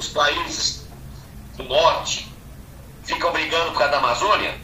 os 0.00 0.08
países 0.08 0.86
do 1.56 1.64
norte 1.64 2.32
ficam 3.04 3.32
brigando 3.32 3.72
por 3.72 3.78
causa 3.78 3.92
da 3.92 3.98
Amazônia? 3.98 4.58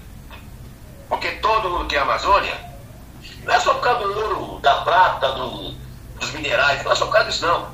Porque 1.09 1.31
todo 1.33 1.70
mundo 1.70 1.87
quer 1.87 1.99
a 1.99 2.03
Amazônia. 2.03 2.59
Não 3.44 3.55
é 3.55 3.61
só 3.61 3.75
por 3.75 3.83
causa 3.83 4.03
do 4.03 4.18
ouro, 4.18 4.61
da 4.61 4.77
prata, 4.83 5.33
do, 5.33 5.72
dos 6.18 6.33
minerais, 6.33 6.83
não 6.83 6.90
é 6.90 6.94
só 6.94 7.05
por 7.07 7.12
causa 7.12 7.31
disso 7.31 7.46
não. 7.46 7.70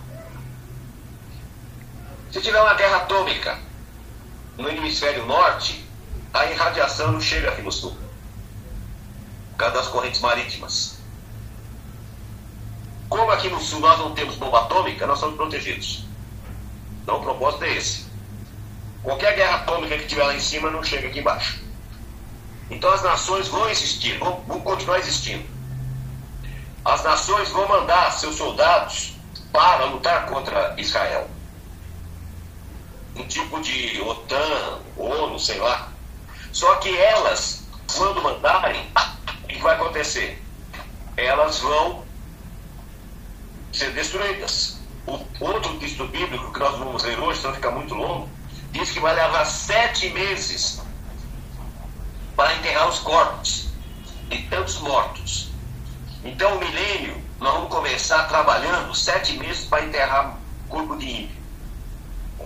Se 2.32 2.40
tiver 2.40 2.60
uma 2.60 2.74
guerra 2.74 2.96
atômica 2.96 3.58
no 4.58 4.68
hemisfério 4.68 5.24
norte, 5.24 5.86
a 6.34 6.44
irradiação 6.46 7.12
não 7.12 7.20
chega 7.20 7.50
aqui 7.50 7.62
no 7.62 7.70
sul. 7.70 7.96
Por 9.52 9.58
causa 9.58 9.76
das 9.76 9.86
correntes 9.86 10.20
marítimas. 10.20 10.98
Como 13.08 13.30
aqui 13.30 13.48
no 13.48 13.60
sul 13.60 13.80
nós 13.80 13.98
não 13.98 14.14
temos 14.14 14.36
bomba 14.36 14.62
atômica, 14.62 15.06
nós 15.06 15.18
somos 15.20 15.36
protegidos. 15.36 16.11
Então 17.02 17.18
o 17.18 17.22
propósito 17.22 17.64
é 17.64 17.76
esse. 17.76 18.06
Qualquer 19.02 19.34
guerra 19.34 19.56
atômica 19.56 19.98
que 19.98 20.06
tiver 20.06 20.24
lá 20.24 20.34
em 20.34 20.40
cima 20.40 20.70
não 20.70 20.82
chega 20.82 21.08
aqui 21.08 21.18
embaixo. 21.18 21.60
Então 22.70 22.90
as 22.90 23.02
nações 23.02 23.48
vão 23.48 23.68
existir, 23.68 24.18
vão, 24.18 24.42
vão 24.46 24.60
continuar 24.60 24.98
existindo. 24.98 25.44
As 26.84 27.02
nações 27.02 27.48
vão 27.50 27.68
mandar 27.68 28.10
seus 28.12 28.36
soldados 28.36 29.14
para 29.52 29.84
lutar 29.86 30.26
contra 30.26 30.74
Israel. 30.78 31.28
Um 33.14 33.26
tipo 33.26 33.60
de 33.60 34.00
OTAN, 34.00 34.80
ONU, 34.96 35.38
sei 35.38 35.58
lá. 35.58 35.88
Só 36.52 36.76
que 36.76 36.96
elas, 36.96 37.64
quando 37.94 38.22
mandarem, 38.22 38.90
o 39.44 39.46
que 39.48 39.60
vai 39.60 39.74
acontecer? 39.74 40.42
Elas 41.16 41.58
vão 41.58 42.04
ser 43.72 43.90
destruídas. 43.92 44.81
O 45.06 45.18
outro 45.40 45.78
texto 45.78 46.06
bíblico 46.06 46.52
que 46.52 46.60
nós 46.60 46.78
vamos 46.78 47.02
ler 47.02 47.18
hoje, 47.18 47.42
não 47.42 47.54
fica 47.54 47.70
muito 47.70 47.94
longo, 47.94 48.28
diz 48.70 48.90
que 48.90 49.00
vai 49.00 49.14
levar 49.14 49.44
sete 49.44 50.10
meses 50.10 50.80
para 52.36 52.54
enterrar 52.54 52.88
os 52.88 53.00
corpos 53.00 53.68
de 54.28 54.42
tantos 54.44 54.78
mortos. 54.78 55.50
Então, 56.24 56.56
o 56.56 56.60
milênio, 56.60 57.20
nós 57.40 57.52
vamos 57.54 57.68
começar 57.68 58.28
trabalhando 58.28 58.94
sete 58.94 59.32
meses 59.34 59.64
para 59.64 59.84
enterrar 59.84 60.36
corpo 60.68 60.96
de 60.96 61.22
ímpio. 61.22 61.42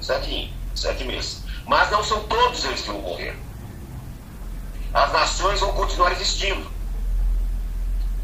Sete 0.01 0.53
sete 0.75 1.05
meses. 1.05 1.43
Mas 1.67 1.91
não 1.91 2.03
são 2.03 2.21
todos 2.25 2.65
eles 2.65 2.83
que 2.83 2.91
vão 2.91 3.01
morrer. 3.01 3.37
As 4.93 5.13
nações 5.13 5.61
vão 5.61 5.73
continuar 5.73 6.13
existindo. 6.13 6.71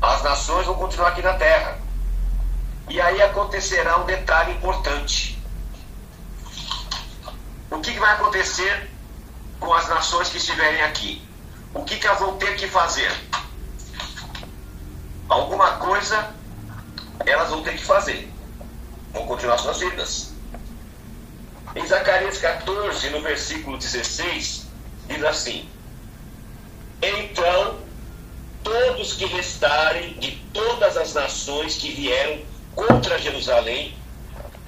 As 0.01 0.23
nações 0.23 0.67
vão 0.67 0.75
continuar 0.75 1.09
aqui 1.09 1.23
na 1.23 1.35
Terra. 1.35 1.79
E 2.89 3.01
aí 3.01 3.23
acontecerá 3.23 3.99
um 3.99 4.05
detalhe 4.05 4.53
importante. 4.53 5.39
O 7.71 7.81
que, 7.81 7.93
que 7.93 7.99
vai 7.99 8.13
acontecer 8.15 8.91
com 9.59 9.73
as 9.73 9.89
nações 9.89 10.29
que 10.29 10.37
estiverem 10.37 10.83
aqui? 10.83 11.23
O 11.73 11.85
que, 11.85 11.97
que 11.97 12.07
elas 12.07 12.21
vão 12.21 12.37
ter 12.37 12.57
que 12.57 12.67
fazer? 12.69 13.11
Alguma 15.29 15.79
coisa 15.79 16.35
elas 17.25 17.49
vão 17.49 17.63
ter 17.63 17.77
que 17.77 17.85
fazer. 17.85 18.31
Vão 19.13 19.27
continuar 19.27 19.59
suas 19.59 19.79
vidas. 19.79 20.33
Em 21.75 21.87
Zacarias 21.87 22.39
14, 22.39 23.09
no 23.11 23.23
versículo 23.23 23.79
16, 23.79 24.67
diz 25.09 25.25
assim: 25.25 25.69
Então 27.01 27.79
todos 28.63 29.15
que 29.15 29.25
restarem 29.25 30.15
de 30.15 30.33
todas 30.53 30.97
as 30.97 31.15
nações 31.15 31.77
que 31.77 31.91
vieram 31.93 32.52
contra 32.75 33.19
Jerusalém, 33.19 33.97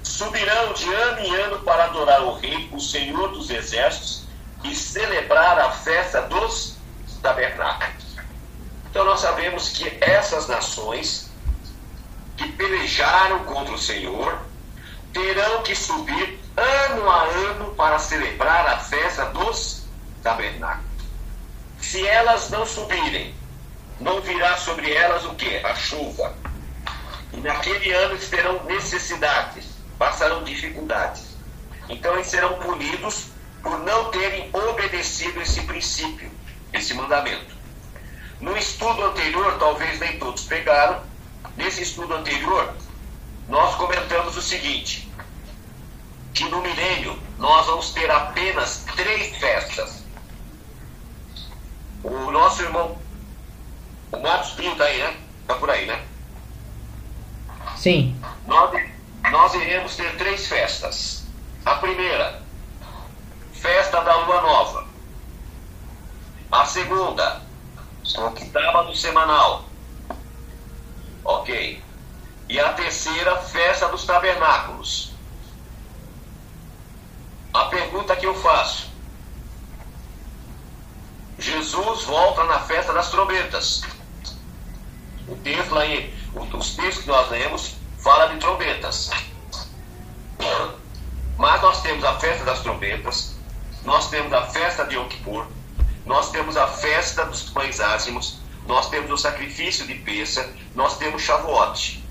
subirão 0.03 0.73
de 0.73 0.93
ano 0.93 1.19
em 1.19 1.35
ano 1.35 1.59
para 1.59 1.85
adorar 1.85 2.21
o 2.23 2.35
Rei, 2.35 2.69
o 2.71 2.79
Senhor 2.79 3.29
dos 3.29 3.49
Exércitos, 3.49 4.25
e 4.63 4.75
celebrar 4.75 5.59
a 5.59 5.71
festa 5.71 6.21
dos 6.23 6.75
tabernáculos. 7.21 8.05
Então 8.89 9.03
nós 9.03 9.19
sabemos 9.19 9.69
que 9.69 9.97
essas 10.01 10.47
nações 10.47 11.29
que 12.37 12.51
pelejaram 12.53 13.43
contra 13.45 13.73
o 13.73 13.79
Senhor 13.79 14.39
terão 15.13 15.63
que 15.63 15.75
subir 15.75 16.39
ano 16.57 17.09
a 17.09 17.23
ano 17.23 17.75
para 17.75 17.99
celebrar 17.99 18.67
a 18.67 18.79
festa 18.79 19.25
dos 19.25 19.83
tabernáculos. 20.23 20.85
Se 21.79 22.05
elas 22.07 22.49
não 22.49 22.65
subirem, 22.65 23.35
não 23.99 24.21
virá 24.21 24.57
sobre 24.57 24.91
elas 24.93 25.25
o 25.25 25.35
que? 25.35 25.57
A 25.57 25.75
chuva 25.75 26.35
e 27.33 27.37
naquele 27.37 27.91
ano 27.91 28.17
terão 28.17 28.63
necessidades, 28.65 29.65
passarão 29.97 30.43
dificuldades. 30.43 31.35
Então 31.89 32.13
eles 32.13 32.27
serão 32.27 32.53
punidos 32.59 33.27
por 33.61 33.79
não 33.79 34.11
terem 34.11 34.49
obedecido 34.53 35.41
esse 35.41 35.61
princípio, 35.61 36.31
esse 36.73 36.93
mandamento. 36.93 37.55
No 38.39 38.55
estudo 38.57 39.03
anterior, 39.03 39.57
talvez 39.57 39.99
nem 39.99 40.19
todos 40.19 40.43
pegaram, 40.43 41.01
nesse 41.55 41.83
estudo 41.83 42.13
anterior, 42.13 42.73
nós 43.47 43.75
comentamos 43.75 44.35
o 44.35 44.41
seguinte: 44.41 45.09
que 46.33 46.43
no 46.45 46.61
milênio 46.61 47.17
nós 47.37 47.65
vamos 47.65 47.91
ter 47.91 48.09
apenas 48.11 48.85
três 48.95 49.37
festas. 49.37 50.03
O 52.03 52.31
nosso 52.31 52.61
irmão, 52.61 52.97
o 54.11 54.19
Marcos 54.19 54.51
Pinto 54.51 54.73
está 54.73 54.85
aí, 54.85 54.99
né? 54.99 55.17
Está 55.41 55.55
por 55.55 55.69
aí, 55.69 55.85
né? 55.85 56.03
Sim. 57.85 58.19
Nós, 58.47 58.81
nós 59.29 59.53
iremos 59.53 59.95
ter 59.95 60.17
três 60.17 60.47
festas. 60.47 61.23
A 61.63 61.75
primeira, 61.75 62.41
festa 63.53 64.01
da 64.01 64.15
lua 64.25 64.41
nova. 64.41 64.87
A 66.51 66.65
segunda, 66.65 67.43
sábado 68.03 68.95
semanal. 68.95 69.65
Ok. 71.23 71.79
E 72.49 72.59
a 72.59 72.73
terceira, 72.73 73.35
festa 73.43 73.87
dos 73.89 74.03
tabernáculos. 74.03 75.11
A 77.53 77.65
pergunta 77.65 78.15
que 78.15 78.25
eu 78.25 78.33
faço: 78.33 78.89
Jesus 81.37 82.03
volta 82.05 82.45
na 82.45 82.61
festa 82.61 82.91
das 82.93 83.11
trombetas. 83.11 83.83
O 85.27 85.35
texto 85.35 85.75
lá 85.75 85.85
em 85.85 86.14
os 86.35 86.75
textos 86.75 87.03
que 87.03 87.09
nós 87.09 87.29
lemos 87.29 87.75
fala 87.97 88.27
de 88.27 88.37
trombetas. 88.37 89.09
Mas 91.37 91.61
nós 91.61 91.81
temos 91.81 92.03
a 92.03 92.19
festa 92.19 92.45
das 92.45 92.59
trombetas, 92.61 93.35
nós 93.83 94.09
temos 94.09 94.31
a 94.33 94.45
festa 94.47 94.85
de 94.85 94.95
Yom 94.95 95.07
nós 96.05 96.29
temos 96.29 96.55
a 96.55 96.67
festa 96.67 97.25
dos 97.25 97.49
pães 97.49 97.79
ázimos, 97.79 98.39
nós 98.67 98.89
temos 98.89 99.11
o 99.11 99.17
sacrifício 99.17 99.87
de 99.87 99.95
Peça, 99.95 100.53
nós 100.75 100.97
temos 100.97 101.23
Shavuot. 101.23 102.03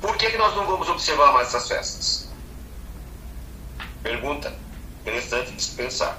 Por 0.00 0.16
que, 0.16 0.30
que 0.30 0.36
nós 0.36 0.54
não 0.56 0.66
vamos 0.66 0.88
observar 0.88 1.32
mais 1.32 1.48
essas 1.48 1.68
festas? 1.68 2.28
Pergunta 4.02 4.56
interessante 5.02 5.52
de 5.52 5.62
se 5.62 5.74
pensar. 5.76 6.18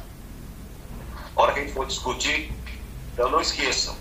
A 1.36 1.42
hora 1.42 1.54
que 1.54 1.60
a 1.60 1.64
gente 1.64 1.74
for 1.74 1.86
discutir, 1.86 2.52
então 3.14 3.30
não 3.30 3.42
esqueçam. 3.42 3.96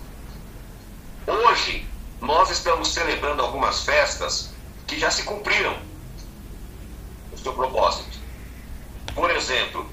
Hoje, 1.27 1.85
nós 2.21 2.49
estamos 2.49 2.89
celebrando 2.89 3.41
algumas 3.41 3.83
festas 3.83 4.49
que 4.85 4.99
já 4.99 5.11
se 5.11 5.23
cumpriram 5.23 5.77
o 7.31 7.37
seu 7.37 7.53
propósito. 7.53 8.17
Por 9.13 9.29
exemplo, 9.31 9.89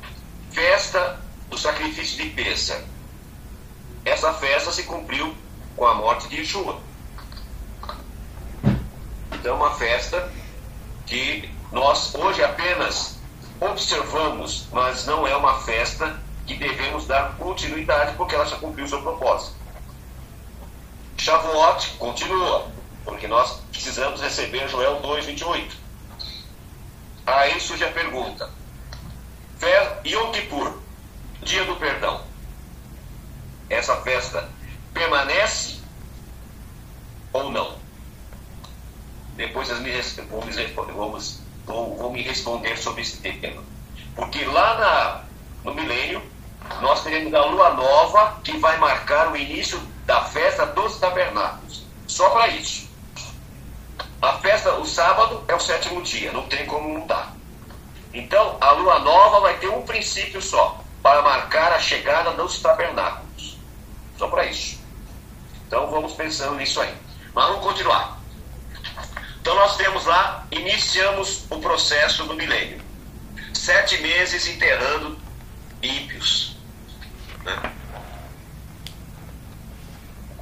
festa 0.51 1.21
do 1.49 1.59
sacrifício 1.59 2.23
de 2.23 2.31
Pêssar. 2.31 2.83
Essa 4.05 4.33
festa 4.35 4.71
se 4.73 4.85
cumpriu 4.85 5.35
com 5.77 5.87
a 5.87 5.95
morte 5.95 6.29
de 6.29 6.37
Yeshua. 6.37 6.79
Então, 9.33 9.55
é 9.55 9.57
uma 9.57 9.75
festa 9.75 10.33
que 11.07 11.51
nós 11.73 12.15
hoje 12.15 12.43
apenas 12.43 13.19
observamos, 13.61 14.67
mas 14.73 15.07
não 15.07 15.27
é 15.27 15.37
uma 15.37 15.61
festa 15.61 16.21
que 16.47 16.55
devemos 16.55 17.07
dar 17.07 17.37
continuidade, 17.37 18.15
porque 18.17 18.35
ela 18.35 18.47
já 18.47 18.57
cumpriu 18.57 18.85
o 18.85 18.89
seu 18.89 19.03
propósito. 19.03 19.64
Shavuot 21.25 21.97
continua, 21.99 22.71
porque 23.03 23.27
nós 23.27 23.63
precisamos 23.73 24.21
receber 24.21 24.69
Joel 24.69 25.01
2,28. 25.01 25.71
Aí 27.25 27.59
surge 27.59 27.83
a 27.83 27.93
pergunta: 27.93 28.51
Yom 30.05 30.33
Kippur, 30.33 30.79
dia 31.43 31.65
do 31.65 31.77
perdão, 31.77 32.21
essa 33.71 33.97
festa 34.03 34.51
permanece 34.93 35.81
ou 37.33 37.51
não? 37.51 37.79
Depois 39.35 39.71
me 39.81 39.93
responder, 39.93 40.93
vamos, 40.93 41.41
vão, 41.65 41.97
vão 41.97 42.13
me 42.13 42.21
responder 42.21 42.77
sobre 42.77 43.01
esse 43.01 43.17
tema. 43.17 43.63
Porque 44.15 44.45
lá 44.45 44.79
na, 44.79 45.25
no 45.65 45.75
milênio, 45.75 46.23
nós 46.83 47.03
teremos 47.03 47.33
a 47.33 47.47
lua 47.47 47.71
nova 47.71 48.41
que 48.45 48.59
vai 48.59 48.77
marcar 48.77 49.33
o 49.33 49.37
início 49.39 49.94
da 50.15 50.23
festa 50.27 50.65
dos 50.67 50.97
tabernáculos. 51.01 51.83
Só 52.07 52.31
para 52.31 52.47
isso. 52.47 52.89
A 54.23 54.35
festa, 54.35 54.73
o 54.75 54.87
sábado, 54.87 55.45
é 55.49 55.55
o 55.57 55.59
sétimo 55.59 56.01
dia, 56.03 56.31
não 56.31 56.47
tem 56.47 56.65
como 56.67 56.89
mudar. 57.01 57.35
Então, 58.13 58.57
a 58.61 58.71
lua 58.71 59.01
nova 59.01 59.41
vai 59.41 59.59
ter 59.59 59.69
um 59.69 59.83
princípio 59.83 60.41
só, 60.41 60.81
para 61.03 61.21
marcar 61.23 61.73
a 61.73 61.81
chegada 61.81 62.31
dos 62.31 62.63
tabernáculos. 62.63 63.59
Só 64.17 64.29
para 64.29 64.47
isso. 64.47 64.81
Então, 65.67 65.91
vamos 65.91 66.13
pensando 66.13 66.55
nisso 66.55 66.81
aí. 66.81 66.95
Mas 67.35 67.49
vamos 67.49 67.65
continuar. 67.65 68.21
Então, 69.41 69.57
nós 69.57 69.77
temos 69.77 70.05
lá, 70.07 70.47
iniciamos 70.53 71.45
o 71.51 71.59
processo 71.59 72.23
do 72.23 72.35
milênio. 72.35 72.81
Sete 73.53 73.99
meses 74.01 74.47
enterrando 74.47 75.19
ímpios. 75.83 76.57
Né? 77.43 77.75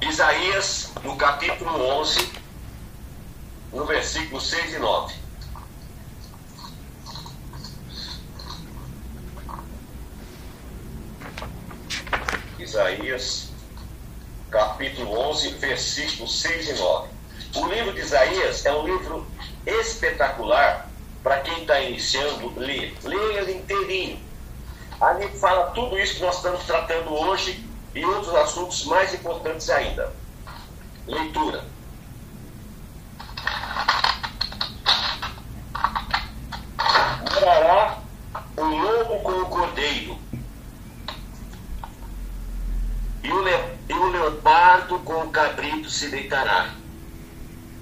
Isaías, 0.09 0.91
no 1.03 1.15
capítulo 1.15 1.81
11, 1.99 2.29
no 3.71 3.85
versículo 3.85 4.41
6 4.41 4.73
e 4.73 4.79
9. 4.79 5.15
Isaías, 12.59 13.49
capítulo 14.51 15.17
11, 15.29 15.49
versículos 15.53 16.41
6 16.41 16.69
e 16.69 16.73
9. 16.73 17.09
O 17.55 17.67
livro 17.67 17.93
de 17.93 18.01
Isaías 18.01 18.65
é 18.65 18.73
um 18.73 18.85
livro 18.85 19.25
espetacular 19.65 20.89
para 21.23 21.39
quem 21.41 21.61
está 21.61 21.79
iniciando 21.79 22.53
ler. 22.59 22.93
Leia 23.03 23.41
ele 23.41 23.53
inteirinho. 23.53 24.19
Ali 24.99 25.29
fala 25.39 25.71
tudo 25.71 25.97
isso 25.97 26.15
que 26.15 26.21
nós 26.21 26.35
estamos 26.35 26.63
tratando 26.65 27.13
hoje 27.13 27.72
e 27.95 28.05
outros 28.05 28.33
assuntos 28.35 28.85
mais 28.85 29.13
importantes 29.13 29.69
ainda. 29.69 30.11
Leitura. 31.07 31.63
O 38.55 38.63
lobo 38.63 39.19
com 39.19 39.31
o 39.31 39.45
cordeiro, 39.47 40.17
e 43.23 43.31
o, 43.31 43.41
le, 43.41 43.51
e 43.89 43.93
o 43.93 44.05
leopardo 44.09 44.99
com 44.99 45.23
o 45.23 45.29
cabrito 45.29 45.89
se 45.89 46.09
deitará. 46.09 46.73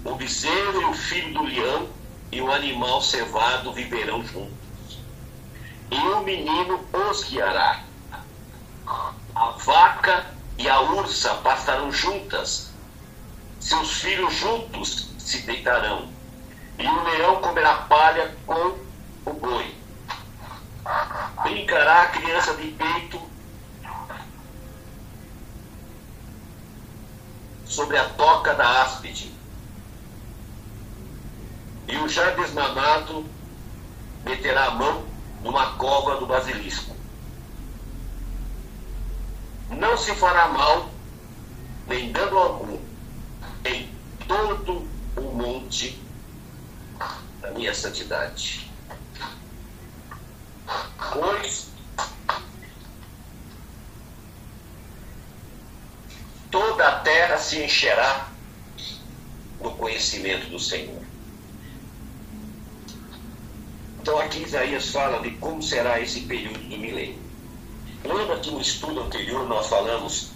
O 0.03 0.15
bezerro 0.15 0.81
e 0.81 0.85
o 0.85 0.93
filho 0.93 1.33
do 1.33 1.43
leão 1.43 1.89
e 2.31 2.41
o 2.41 2.51
animal 2.51 3.01
cevado 3.01 3.73
viverão 3.73 4.23
juntos. 4.25 4.99
E 5.91 5.95
o 5.95 6.23
menino 6.23 6.79
os 7.09 7.23
guiará. 7.23 7.83
A 9.35 9.51
vaca 9.51 10.25
e 10.57 10.69
a 10.69 10.81
ursa 10.81 11.35
pastarão 11.35 11.91
juntas. 11.91 12.71
Seus 13.59 14.01
filhos 14.01 14.33
juntos 14.35 15.09
se 15.17 15.41
deitarão. 15.43 16.09
E 16.77 16.87
o 16.87 17.03
leão 17.03 17.41
comerá 17.41 17.75
palha 17.89 18.35
com 18.45 18.77
o 19.25 19.33
boi. 19.33 19.75
Brincará 21.43 22.03
a 22.03 22.07
criança 22.07 22.53
de 22.55 22.67
peito 22.71 23.21
sobre 27.65 27.97
a 27.97 28.09
toca 28.09 28.53
da 28.53 28.81
áspide. 28.83 29.31
E 31.87 31.97
o 31.97 32.07
já 32.07 32.31
desmamado 32.31 33.25
meterá 34.25 34.65
a 34.65 34.71
mão 34.71 35.05
numa 35.41 35.73
cova 35.77 36.17
do 36.17 36.25
basilisco. 36.25 37.00
Não 39.71 39.97
se 39.97 40.13
fará 40.15 40.47
mal, 40.49 40.89
nem 41.87 42.11
dano 42.11 42.37
algum, 42.37 42.79
em 43.65 43.89
todo 44.27 44.87
o 45.15 45.21
monte 45.21 45.99
da 47.41 47.51
minha 47.51 47.73
santidade. 47.73 48.69
Pois 51.13 51.71
toda 56.49 56.87
a 56.87 56.99
terra 56.99 57.37
se 57.37 57.63
encherá 57.63 58.27
do 59.61 59.71
conhecimento 59.71 60.49
do 60.49 60.59
Senhor. 60.59 61.01
Então 64.01 64.19
aqui 64.19 64.43
Isaías 64.43 64.89
fala 64.89 65.21
de 65.21 65.31
como 65.37 65.61
será 65.61 65.99
esse 65.99 66.21
período 66.21 66.59
do 66.59 66.77
milênio. 66.77 67.30
Lembra 68.03 68.39
que 68.39 68.51
no 68.51 68.59
estudo 68.59 69.01
anterior 69.01 69.47
nós 69.47 69.67
falamos 69.67 70.31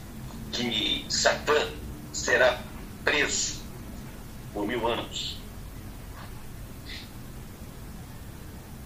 que 0.51 1.05
Satã 1.09 1.69
será 2.13 2.59
preso 3.03 3.61
por 4.53 4.67
mil 4.67 4.87
anos. 4.87 5.37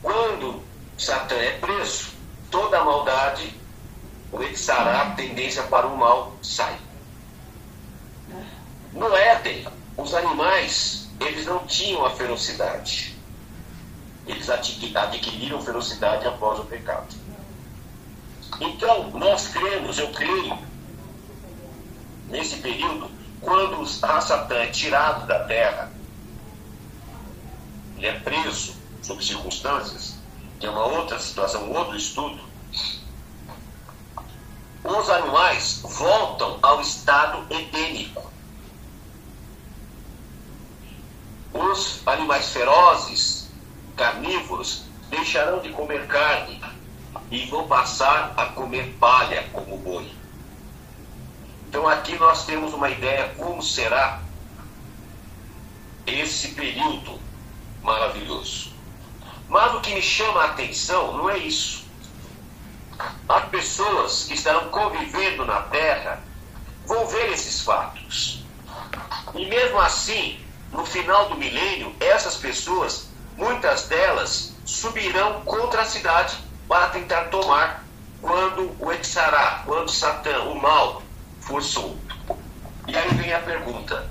Quando 0.01 0.63
Satã 0.97 1.35
é 1.35 1.57
preso, 1.59 2.11
toda 2.49 2.79
a 2.79 2.83
maldade, 2.83 3.53
o 4.31 4.41
Exará, 4.43 5.01
a 5.01 5.11
tendência 5.11 5.63
para 5.63 5.87
o 5.87 5.97
mal, 5.97 6.33
sai. 6.41 6.77
No 8.93 9.15
Éden, 9.15 9.67
os 9.97 10.13
animais, 10.13 11.09
eles 11.19 11.45
não 11.45 11.65
tinham 11.67 12.05
a 12.05 12.11
ferocidade. 12.11 13.15
Eles 14.25 14.49
adquiriram 14.49 15.61
ferocidade 15.61 16.27
após 16.27 16.59
o 16.59 16.65
pecado. 16.65 17.15
Então, 18.59 19.09
nós 19.11 19.47
cremos, 19.47 19.97
eu 19.97 20.09
creio, 20.11 20.57
nesse 22.27 22.57
período, 22.57 23.09
quando 23.39 23.81
a 23.81 24.21
Satã 24.21 24.55
é 24.55 24.67
tirado 24.67 25.25
da 25.27 25.45
terra, 25.45 25.91
ele 27.97 28.07
é 28.07 28.19
preso 28.19 28.75
sob 29.01 29.23
circunstâncias, 29.23 30.17
que 30.59 30.65
é 30.65 30.69
uma 30.69 30.85
outra 30.85 31.17
situação, 31.19 31.69
um 31.69 31.77
outro 31.77 31.95
estudo, 31.95 32.41
os 34.83 35.09
animais 35.09 35.81
voltam 35.83 36.59
ao 36.61 36.81
estado 36.81 37.45
edênico. 37.53 38.29
Os 41.53 42.01
animais 42.05 42.49
ferozes, 42.49 43.49
carnívoros, 43.95 44.83
deixarão 45.09 45.59
de 45.59 45.69
comer 45.69 46.07
carne 46.07 46.61
e 47.31 47.45
vão 47.45 47.67
passar 47.67 48.33
a 48.35 48.47
comer 48.47 48.95
palha 48.99 49.47
como 49.53 49.77
boi. 49.77 50.11
Então 51.67 51.87
aqui 51.87 52.17
nós 52.17 52.45
temos 52.45 52.73
uma 52.73 52.89
ideia 52.89 53.33
como 53.37 53.61
será 53.61 54.21
esse 56.07 56.49
período 56.49 57.19
maravilhoso. 57.83 58.71
Mas 59.47 59.73
o 59.73 59.81
que 59.81 59.93
me 59.93 60.01
chama 60.01 60.41
a 60.41 60.45
atenção 60.45 61.17
não 61.17 61.29
é 61.29 61.37
isso. 61.37 61.85
As 63.27 63.45
pessoas 63.49 64.25
que 64.25 64.33
estarão 64.33 64.69
convivendo 64.69 65.45
na 65.45 65.61
terra 65.63 66.21
vão 66.85 67.07
ver 67.07 67.31
esses 67.31 67.61
fatos. 67.61 68.43
E 69.35 69.45
mesmo 69.45 69.79
assim, 69.79 70.39
no 70.71 70.85
final 70.85 71.29
do 71.29 71.35
milênio, 71.35 71.95
essas 71.99 72.35
pessoas, 72.35 73.07
muitas 73.37 73.87
delas, 73.87 74.55
subirão 74.65 75.41
contra 75.41 75.83
a 75.83 75.85
cidade 75.85 76.35
para 76.69 76.89
tentar 76.89 77.25
tomar 77.25 77.83
quando 78.21 78.75
o 78.79 78.91
Etzará, 78.91 79.63
quando 79.65 79.89
Satã, 79.89 80.43
o 80.43 80.61
mal, 80.61 81.01
for 81.41 81.63
solto. 81.63 82.15
E 82.87 82.95
aí 82.95 83.09
vem 83.15 83.33
a 83.33 83.39
pergunta: 83.39 84.07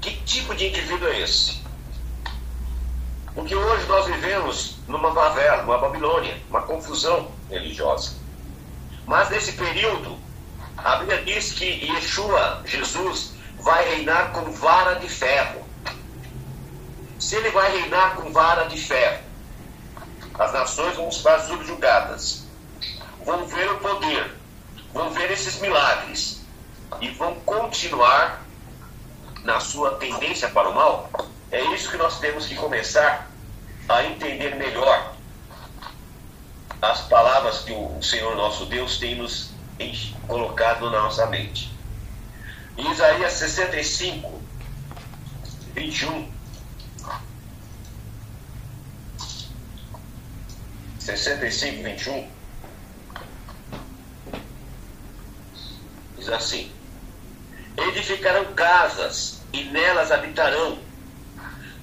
que 0.00 0.12
tipo 0.18 0.54
de 0.54 0.68
indivíduo 0.68 1.08
é 1.08 1.20
esse? 1.20 1.60
Porque 3.34 3.54
hoje 3.54 3.86
nós 3.86 4.06
vivemos 4.06 4.76
numa 4.86 5.12
favela, 5.12 5.62
numa 5.62 5.76
Babilônia, 5.76 6.40
uma 6.48 6.62
confusão 6.62 7.32
religiosa. 7.50 8.14
Mas 9.04 9.28
nesse 9.28 9.52
período, 9.52 10.16
a 10.76 10.96
Bíblia 10.96 11.22
diz 11.24 11.52
que 11.52 11.64
Yeshua, 11.64 12.62
Jesus, 12.64 13.34
vai 13.58 13.84
reinar 13.90 14.32
com 14.32 14.50
vara 14.52 14.94
de 14.94 15.08
ferro. 15.08 15.66
Se 17.18 17.36
ele 17.36 17.50
vai 17.50 17.70
reinar 17.76 18.14
com 18.16 18.32
vara 18.32 18.64
de 18.66 18.80
ferro, 18.80 19.25
as 20.38 20.52
nações 20.52 20.96
vão 20.96 21.08
estar 21.08 21.40
subjugadas, 21.40 22.44
vão 23.24 23.46
ver 23.46 23.70
o 23.70 23.78
poder, 23.78 24.34
vão 24.92 25.10
ver 25.10 25.30
esses 25.30 25.60
milagres 25.60 26.42
e 27.00 27.08
vão 27.10 27.34
continuar 27.40 28.42
na 29.42 29.60
sua 29.60 29.96
tendência 29.96 30.48
para 30.48 30.68
o 30.68 30.74
mal. 30.74 31.10
É 31.50 31.62
isso 31.74 31.90
que 31.90 31.96
nós 31.96 32.18
temos 32.18 32.46
que 32.46 32.54
começar 32.54 33.30
a 33.88 34.04
entender 34.04 34.56
melhor 34.56 35.14
as 36.82 37.00
palavras 37.02 37.60
que 37.60 37.72
o 37.72 38.02
Senhor 38.02 38.36
nosso 38.36 38.66
Deus 38.66 38.98
tem 38.98 39.14
nos 39.14 39.54
colocado 40.26 40.90
na 40.90 41.02
nossa 41.02 41.26
mente. 41.26 41.70
Em 42.76 42.90
Isaías 42.90 43.32
65, 43.34 44.42
21. 45.74 46.35
65, 51.06 51.84
21. 51.84 52.28
Diz 56.18 56.28
assim: 56.28 56.72
Edificarão 57.76 58.52
casas 58.54 59.40
e 59.52 59.62
nelas 59.64 60.10
habitarão, 60.10 60.80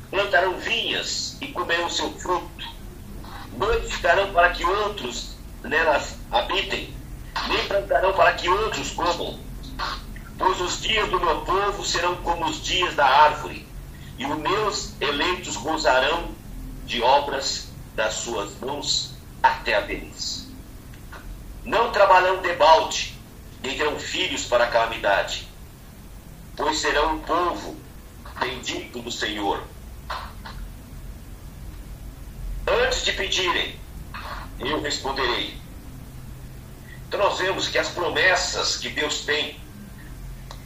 plantarão 0.09 0.59
vinhas 0.59 1.37
e 1.39 1.47
comerão 1.47 1.89
seu 1.89 2.11
fruto, 2.19 2.67
não 3.57 3.73
edificarão 3.75 4.33
para 4.33 4.49
que 4.49 4.65
outros 4.65 5.37
nelas 5.63 6.17
habitem, 6.29 6.93
nem 7.47 7.67
plantarão 7.67 8.11
para 8.11 8.33
que 8.33 8.49
outros 8.49 8.91
comam. 8.91 9.39
Pois 10.37 10.59
os 10.59 10.81
dias 10.81 11.09
do 11.09 11.19
meu 11.21 11.41
povo 11.45 11.85
serão 11.85 12.17
como 12.17 12.45
os 12.45 12.61
dias 12.61 12.93
da 12.95 13.05
árvore, 13.05 13.65
e 14.17 14.25
os 14.25 14.37
meus 14.37 14.91
eleitos 14.99 15.55
gozarão 15.55 16.31
de 16.85 17.01
obras 17.01 17.69
das 17.95 18.15
suas 18.15 18.59
mãos 18.59 19.12
até 19.43 19.75
a 19.75 19.81
velhice. 19.81 20.47
Não 21.65 21.91
trabalharão 21.91 22.41
debalde, 22.41 23.19
nem 23.61 23.77
terão 23.77 23.99
filhos 23.99 24.45
para 24.45 24.63
a 24.63 24.67
calamidade, 24.67 25.47
pois 26.55 26.79
serão 26.79 27.15
um 27.15 27.19
povo 27.19 27.77
bendito 28.39 28.99
do 28.99 29.11
Senhor. 29.11 29.61
Antes 32.65 33.03
de 33.03 33.11
pedirem, 33.11 33.79
eu 34.59 34.81
responderei. 34.81 35.61
Então 37.07 37.19
nós 37.19 37.37
vemos 37.37 37.67
que 37.67 37.77
as 37.77 37.89
promessas 37.89 38.77
que 38.77 38.89
Deus 38.89 39.21
tem 39.21 39.59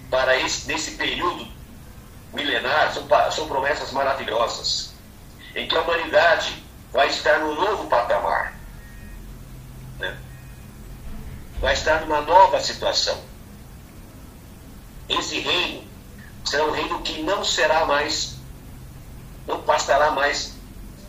para 0.09 0.37
esse, 0.39 0.67
nesse 0.67 0.91
período 0.91 1.47
milenar 2.33 2.93
são, 2.93 3.07
são 3.31 3.47
promessas 3.47 3.91
maravilhosas, 3.91 4.93
em 5.55 5.67
que 5.67 5.75
a 5.75 5.81
humanidade 5.81 6.63
vai 6.93 7.09
estar 7.09 7.39
num 7.39 7.55
novo 7.55 7.87
patamar, 7.87 8.56
vai 11.59 11.73
estar 11.73 12.01
numa 12.01 12.21
nova 12.21 12.59
situação. 12.59 13.19
Esse 15.09 15.39
reino 15.39 15.83
será 16.43 16.65
um 16.65 16.71
reino 16.71 17.01
que 17.01 17.21
não 17.23 17.43
será 17.43 17.85
mais, 17.85 18.35
não 19.45 19.61
passará 19.61 20.11
mais 20.11 20.53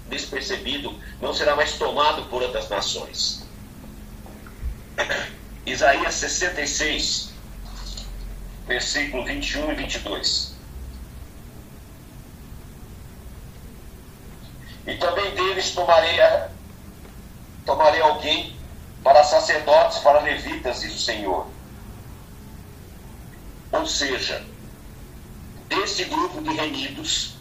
despercebido, 0.08 0.98
não 1.20 1.34
será 1.34 1.54
mais 1.54 1.74
tomado 1.74 2.24
por 2.26 2.42
outras 2.42 2.68
nações. 2.68 3.46
Isaías 5.66 6.14
66, 6.14 7.30
versículo 8.66 9.24
21 9.24 9.72
e 9.72 9.74
22. 9.74 10.56
E 14.86 14.96
também 14.96 15.34
deles 15.34 15.72
tomarei, 15.72 16.18
tomarei 17.66 18.00
alguém 18.00 18.57
para 19.08 19.24
sacerdotes, 19.24 20.00
para 20.00 20.20
levitas, 20.20 20.82
diz 20.82 20.94
o 20.94 21.00
Senhor. 21.00 21.46
Ou 23.72 23.86
seja, 23.86 24.44
desse 25.66 26.04
grupo 26.04 26.42
de 26.42 26.50
remidos, 26.50 27.37